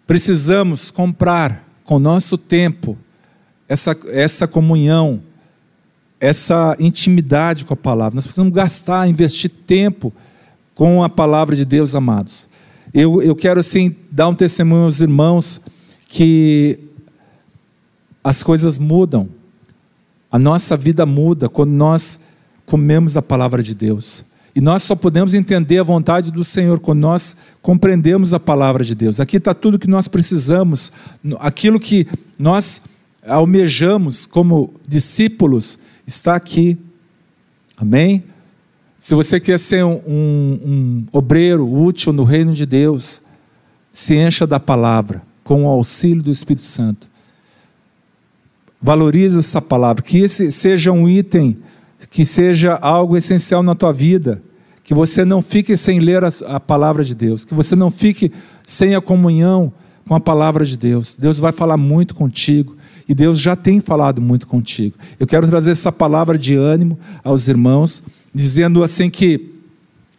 precisamos 0.06 0.90
comprar 0.90 1.66
com 1.84 1.98
nosso 1.98 2.38
tempo 2.38 2.96
essa, 3.68 3.96
essa 4.08 4.46
comunhão, 4.46 5.22
essa 6.20 6.76
intimidade 6.78 7.64
com 7.64 7.74
a 7.74 7.76
palavra. 7.76 8.14
Nós 8.16 8.24
precisamos 8.24 8.52
gastar, 8.52 9.08
investir 9.08 9.50
tempo 9.50 10.12
com 10.74 11.02
a 11.02 11.08
palavra 11.08 11.54
de 11.54 11.64
Deus, 11.64 11.94
amados. 11.94 12.48
Eu, 12.92 13.20
eu 13.22 13.34
quero, 13.34 13.60
assim, 13.60 13.94
dar 14.10 14.28
um 14.28 14.34
testemunho 14.34 14.84
aos 14.84 15.00
irmãos 15.00 15.60
que 16.08 16.78
as 18.22 18.42
coisas 18.42 18.78
mudam. 18.78 19.28
A 20.30 20.38
nossa 20.38 20.76
vida 20.76 21.04
muda 21.04 21.48
quando 21.48 21.70
nós 21.70 22.18
comemos 22.66 23.16
a 23.16 23.22
palavra 23.22 23.62
de 23.62 23.74
Deus. 23.74 24.24
E 24.54 24.60
nós 24.60 24.84
só 24.84 24.94
podemos 24.94 25.34
entender 25.34 25.78
a 25.78 25.82
vontade 25.82 26.30
do 26.30 26.44
Senhor 26.44 26.78
quando 26.78 27.00
nós 27.00 27.36
compreendemos 27.60 28.32
a 28.32 28.38
palavra 28.38 28.84
de 28.84 28.94
Deus. 28.94 29.18
Aqui 29.18 29.38
está 29.38 29.52
tudo 29.52 29.78
que 29.78 29.88
nós 29.88 30.06
precisamos, 30.06 30.92
aquilo 31.40 31.80
que 31.80 32.06
nós 32.38 32.80
almejamos 33.26 34.26
como 34.26 34.74
discípulos, 34.86 35.78
está 36.06 36.34
aqui. 36.34 36.78
Amém? 37.76 38.24
Se 38.98 39.14
você 39.14 39.38
quer 39.38 39.58
ser 39.58 39.84
um, 39.84 40.00
um, 40.06 40.60
um 40.64 41.06
obreiro 41.12 41.70
útil 41.70 42.12
no 42.12 42.24
reino 42.24 42.52
de 42.52 42.64
Deus, 42.64 43.22
se 43.92 44.16
encha 44.16 44.46
da 44.46 44.58
palavra, 44.58 45.22
com 45.42 45.64
o 45.64 45.68
auxílio 45.68 46.22
do 46.22 46.30
Espírito 46.30 46.64
Santo. 46.64 47.08
Valorize 48.80 49.38
essa 49.38 49.60
palavra, 49.60 50.02
que 50.02 50.18
esse 50.18 50.50
seja 50.50 50.92
um 50.92 51.08
item, 51.08 51.58
que 52.10 52.24
seja 52.24 52.74
algo 52.74 53.16
essencial 53.16 53.62
na 53.62 53.74
tua 53.74 53.92
vida, 53.92 54.42
que 54.82 54.94
você 54.94 55.24
não 55.24 55.40
fique 55.40 55.76
sem 55.76 56.00
ler 56.00 56.24
a, 56.24 56.30
a 56.46 56.60
palavra 56.60 57.04
de 57.04 57.14
Deus, 57.14 57.44
que 57.44 57.54
você 57.54 57.74
não 57.74 57.90
fique 57.90 58.30
sem 58.62 58.94
a 58.94 59.00
comunhão 59.00 59.72
com 60.06 60.14
a 60.14 60.20
palavra 60.20 60.64
de 60.64 60.76
Deus. 60.76 61.16
Deus 61.16 61.38
vai 61.38 61.52
falar 61.52 61.76
muito 61.76 62.14
contigo 62.14 62.76
e 63.08 63.14
Deus 63.14 63.40
já 63.40 63.54
tem 63.56 63.80
falado 63.80 64.20
muito 64.20 64.46
contigo. 64.46 64.96
Eu 65.18 65.26
quero 65.26 65.46
trazer 65.46 65.70
essa 65.72 65.92
palavra 65.92 66.38
de 66.38 66.54
ânimo 66.54 66.98
aos 67.22 67.48
irmãos 67.48 68.02
dizendo 68.34 68.82
assim 68.82 69.08
que 69.10 69.52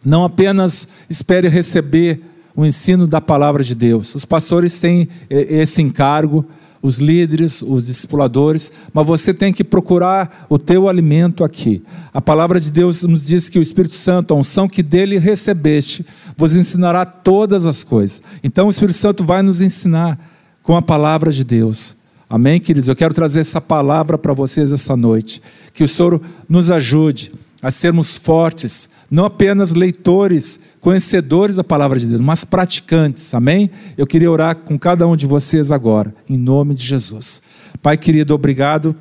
não 0.04 0.24
apenas 0.24 0.86
espere 1.10 1.48
receber 1.48 2.20
o 2.54 2.64
ensino 2.64 3.06
da 3.06 3.20
palavra 3.20 3.62
de 3.62 3.74
Deus. 3.74 4.14
Os 4.14 4.24
pastores 4.24 4.78
têm 4.78 5.08
esse 5.28 5.82
encargo, 5.82 6.44
os 6.82 6.98
líderes, 6.98 7.62
os 7.62 7.86
discipuladores, 7.86 8.70
mas 8.92 9.06
você 9.06 9.32
tem 9.32 9.52
que 9.52 9.64
procurar 9.64 10.46
o 10.48 10.58
teu 10.58 10.88
alimento 10.88 11.44
aqui. 11.44 11.82
A 12.12 12.20
palavra 12.20 12.60
de 12.60 12.70
Deus 12.70 13.02
nos 13.02 13.26
diz 13.26 13.48
que 13.48 13.58
o 13.58 13.62
Espírito 13.62 13.94
Santo, 13.94 14.32
a 14.32 14.36
unção 14.36 14.68
que 14.68 14.82
dele 14.82 15.18
recebeste, 15.18 16.04
vos 16.36 16.54
ensinará 16.54 17.04
todas 17.04 17.66
as 17.66 17.82
coisas. 17.82 18.22
Então 18.42 18.68
o 18.68 18.70
Espírito 18.70 18.98
Santo 18.98 19.24
vai 19.24 19.42
nos 19.42 19.60
ensinar 19.60 20.18
com 20.62 20.76
a 20.76 20.82
palavra 20.82 21.30
de 21.30 21.44
Deus. 21.44 21.96
Amém, 22.28 22.58
queridos? 22.58 22.88
Eu 22.88 22.96
quero 22.96 23.14
trazer 23.14 23.40
essa 23.40 23.60
palavra 23.60 24.18
para 24.18 24.32
vocês 24.32 24.72
essa 24.72 24.96
noite. 24.96 25.40
Que 25.72 25.84
o 25.84 25.88
Senhor 25.88 26.20
nos 26.48 26.70
ajude 26.70 27.32
a 27.62 27.70
sermos 27.70 28.16
fortes, 28.16 28.88
não 29.10 29.24
apenas 29.24 29.72
leitores, 29.72 30.60
conhecedores 30.80 31.56
da 31.56 31.64
palavra 31.64 31.98
de 31.98 32.06
Deus, 32.06 32.20
mas 32.20 32.44
praticantes, 32.44 33.32
amém? 33.34 33.70
Eu 33.96 34.06
queria 34.06 34.30
orar 34.30 34.56
com 34.56 34.78
cada 34.78 35.06
um 35.06 35.16
de 35.16 35.26
vocês 35.26 35.70
agora, 35.70 36.14
em 36.28 36.36
nome 36.36 36.74
de 36.74 36.84
Jesus. 36.84 37.40
Pai 37.82 37.96
querido, 37.96 38.34
obrigado 38.34 38.94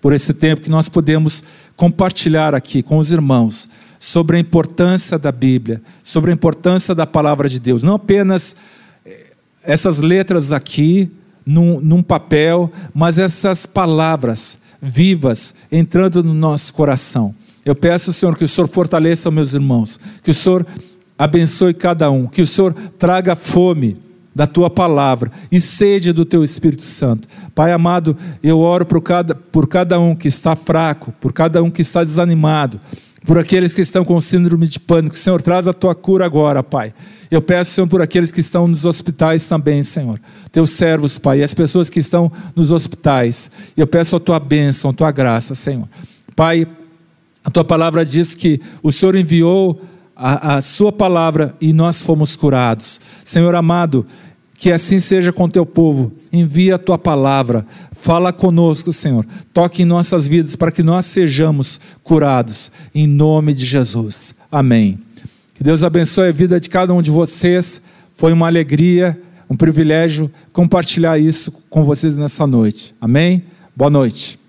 por 0.00 0.12
esse 0.12 0.32
tempo 0.32 0.62
que 0.62 0.70
nós 0.70 0.88
podemos 0.88 1.44
compartilhar 1.76 2.54
aqui 2.54 2.82
com 2.82 2.98
os 2.98 3.12
irmãos 3.12 3.68
sobre 3.98 4.36
a 4.38 4.40
importância 4.40 5.18
da 5.18 5.30
Bíblia, 5.30 5.82
sobre 6.02 6.30
a 6.30 6.34
importância 6.34 6.94
da 6.94 7.06
palavra 7.06 7.48
de 7.48 7.60
Deus, 7.60 7.82
não 7.82 7.94
apenas 7.94 8.56
eh, 9.04 9.32
essas 9.62 9.98
letras 9.98 10.52
aqui 10.52 11.10
num, 11.44 11.80
num 11.80 12.02
papel, 12.02 12.72
mas 12.94 13.18
essas 13.18 13.66
palavras 13.66 14.58
vivas 14.80 15.54
entrando 15.70 16.24
no 16.24 16.32
nosso 16.32 16.72
coração. 16.72 17.34
Eu 17.64 17.74
peço, 17.74 18.12
Senhor, 18.12 18.36
que 18.36 18.44
o 18.44 18.48
Senhor 18.48 18.66
fortaleça 18.68 19.28
os 19.28 19.34
meus 19.34 19.54
irmãos, 19.54 20.00
que 20.22 20.30
o 20.30 20.34
Senhor 20.34 20.66
abençoe 21.18 21.74
cada 21.74 22.10
um, 22.10 22.26
que 22.26 22.40
o 22.40 22.46
Senhor 22.46 22.72
traga 22.98 23.36
fome 23.36 23.98
da 24.34 24.46
tua 24.46 24.70
palavra 24.70 25.30
e 25.50 25.60
sede 25.60 26.12
do 26.12 26.24
teu 26.24 26.42
Espírito 26.42 26.84
Santo. 26.84 27.28
Pai 27.54 27.72
amado, 27.72 28.16
eu 28.42 28.58
oro 28.58 28.86
por 28.86 29.02
cada, 29.02 29.34
por 29.34 29.66
cada 29.66 29.98
um 29.98 30.14
que 30.14 30.28
está 30.28 30.56
fraco, 30.56 31.12
por 31.20 31.32
cada 31.32 31.62
um 31.62 31.70
que 31.70 31.82
está 31.82 32.02
desanimado, 32.02 32.80
por 33.26 33.36
aqueles 33.38 33.74
que 33.74 33.82
estão 33.82 34.04
com 34.04 34.18
síndrome 34.20 34.66
de 34.66 34.80
pânico. 34.80 35.18
Senhor, 35.18 35.42
traz 35.42 35.68
a 35.68 35.72
tua 35.72 35.94
cura 35.94 36.24
agora, 36.24 36.62
Pai. 36.62 36.94
Eu 37.30 37.42
peço, 37.42 37.72
Senhor, 37.72 37.86
por 37.86 38.00
aqueles 38.00 38.32
que 38.32 38.40
estão 38.40 38.66
nos 38.66 38.84
hospitais 38.84 39.46
também, 39.46 39.82
Senhor. 39.82 40.18
Teus 40.50 40.70
servos, 40.70 41.18
Pai, 41.18 41.40
e 41.40 41.44
as 41.44 41.52
pessoas 41.52 41.90
que 41.90 42.00
estão 42.00 42.32
nos 42.56 42.70
hospitais. 42.70 43.50
Eu 43.76 43.86
peço 43.86 44.16
a 44.16 44.20
tua 44.20 44.40
bênção, 44.40 44.90
a 44.90 44.94
tua 44.94 45.12
graça, 45.12 45.54
Senhor. 45.54 45.88
Pai, 46.34 46.66
a 47.44 47.50
tua 47.50 47.64
palavra 47.64 48.04
diz 48.04 48.34
que 48.34 48.60
o 48.82 48.92
Senhor 48.92 49.16
enviou 49.16 49.80
a, 50.14 50.56
a 50.56 50.60
sua 50.62 50.92
palavra 50.92 51.54
e 51.60 51.72
nós 51.72 52.02
fomos 52.02 52.36
curados. 52.36 53.00
Senhor 53.24 53.54
amado, 53.54 54.06
que 54.54 54.70
assim 54.70 55.00
seja 55.00 55.32
com 55.32 55.48
teu 55.48 55.64
povo. 55.64 56.12
Envia 56.30 56.74
a 56.74 56.78
tua 56.78 56.98
palavra. 56.98 57.66
Fala 57.92 58.30
conosco, 58.30 58.92
Senhor. 58.92 59.24
Toque 59.54 59.82
em 59.82 59.86
nossas 59.86 60.28
vidas 60.28 60.54
para 60.54 60.70
que 60.70 60.82
nós 60.82 61.06
sejamos 61.06 61.80
curados. 62.04 62.70
Em 62.94 63.06
nome 63.06 63.54
de 63.54 63.64
Jesus. 63.64 64.34
Amém. 64.52 64.98
Que 65.54 65.64
Deus 65.64 65.82
abençoe 65.82 66.28
a 66.28 66.32
vida 66.32 66.60
de 66.60 66.68
cada 66.68 66.92
um 66.92 67.00
de 67.00 67.10
vocês. 67.10 67.80
Foi 68.12 68.34
uma 68.34 68.46
alegria, 68.48 69.18
um 69.48 69.56
privilégio 69.56 70.30
compartilhar 70.52 71.18
isso 71.18 71.50
com 71.70 71.82
vocês 71.82 72.16
nessa 72.18 72.46
noite. 72.46 72.94
Amém? 73.00 73.42
Boa 73.74 73.90
noite. 73.90 74.39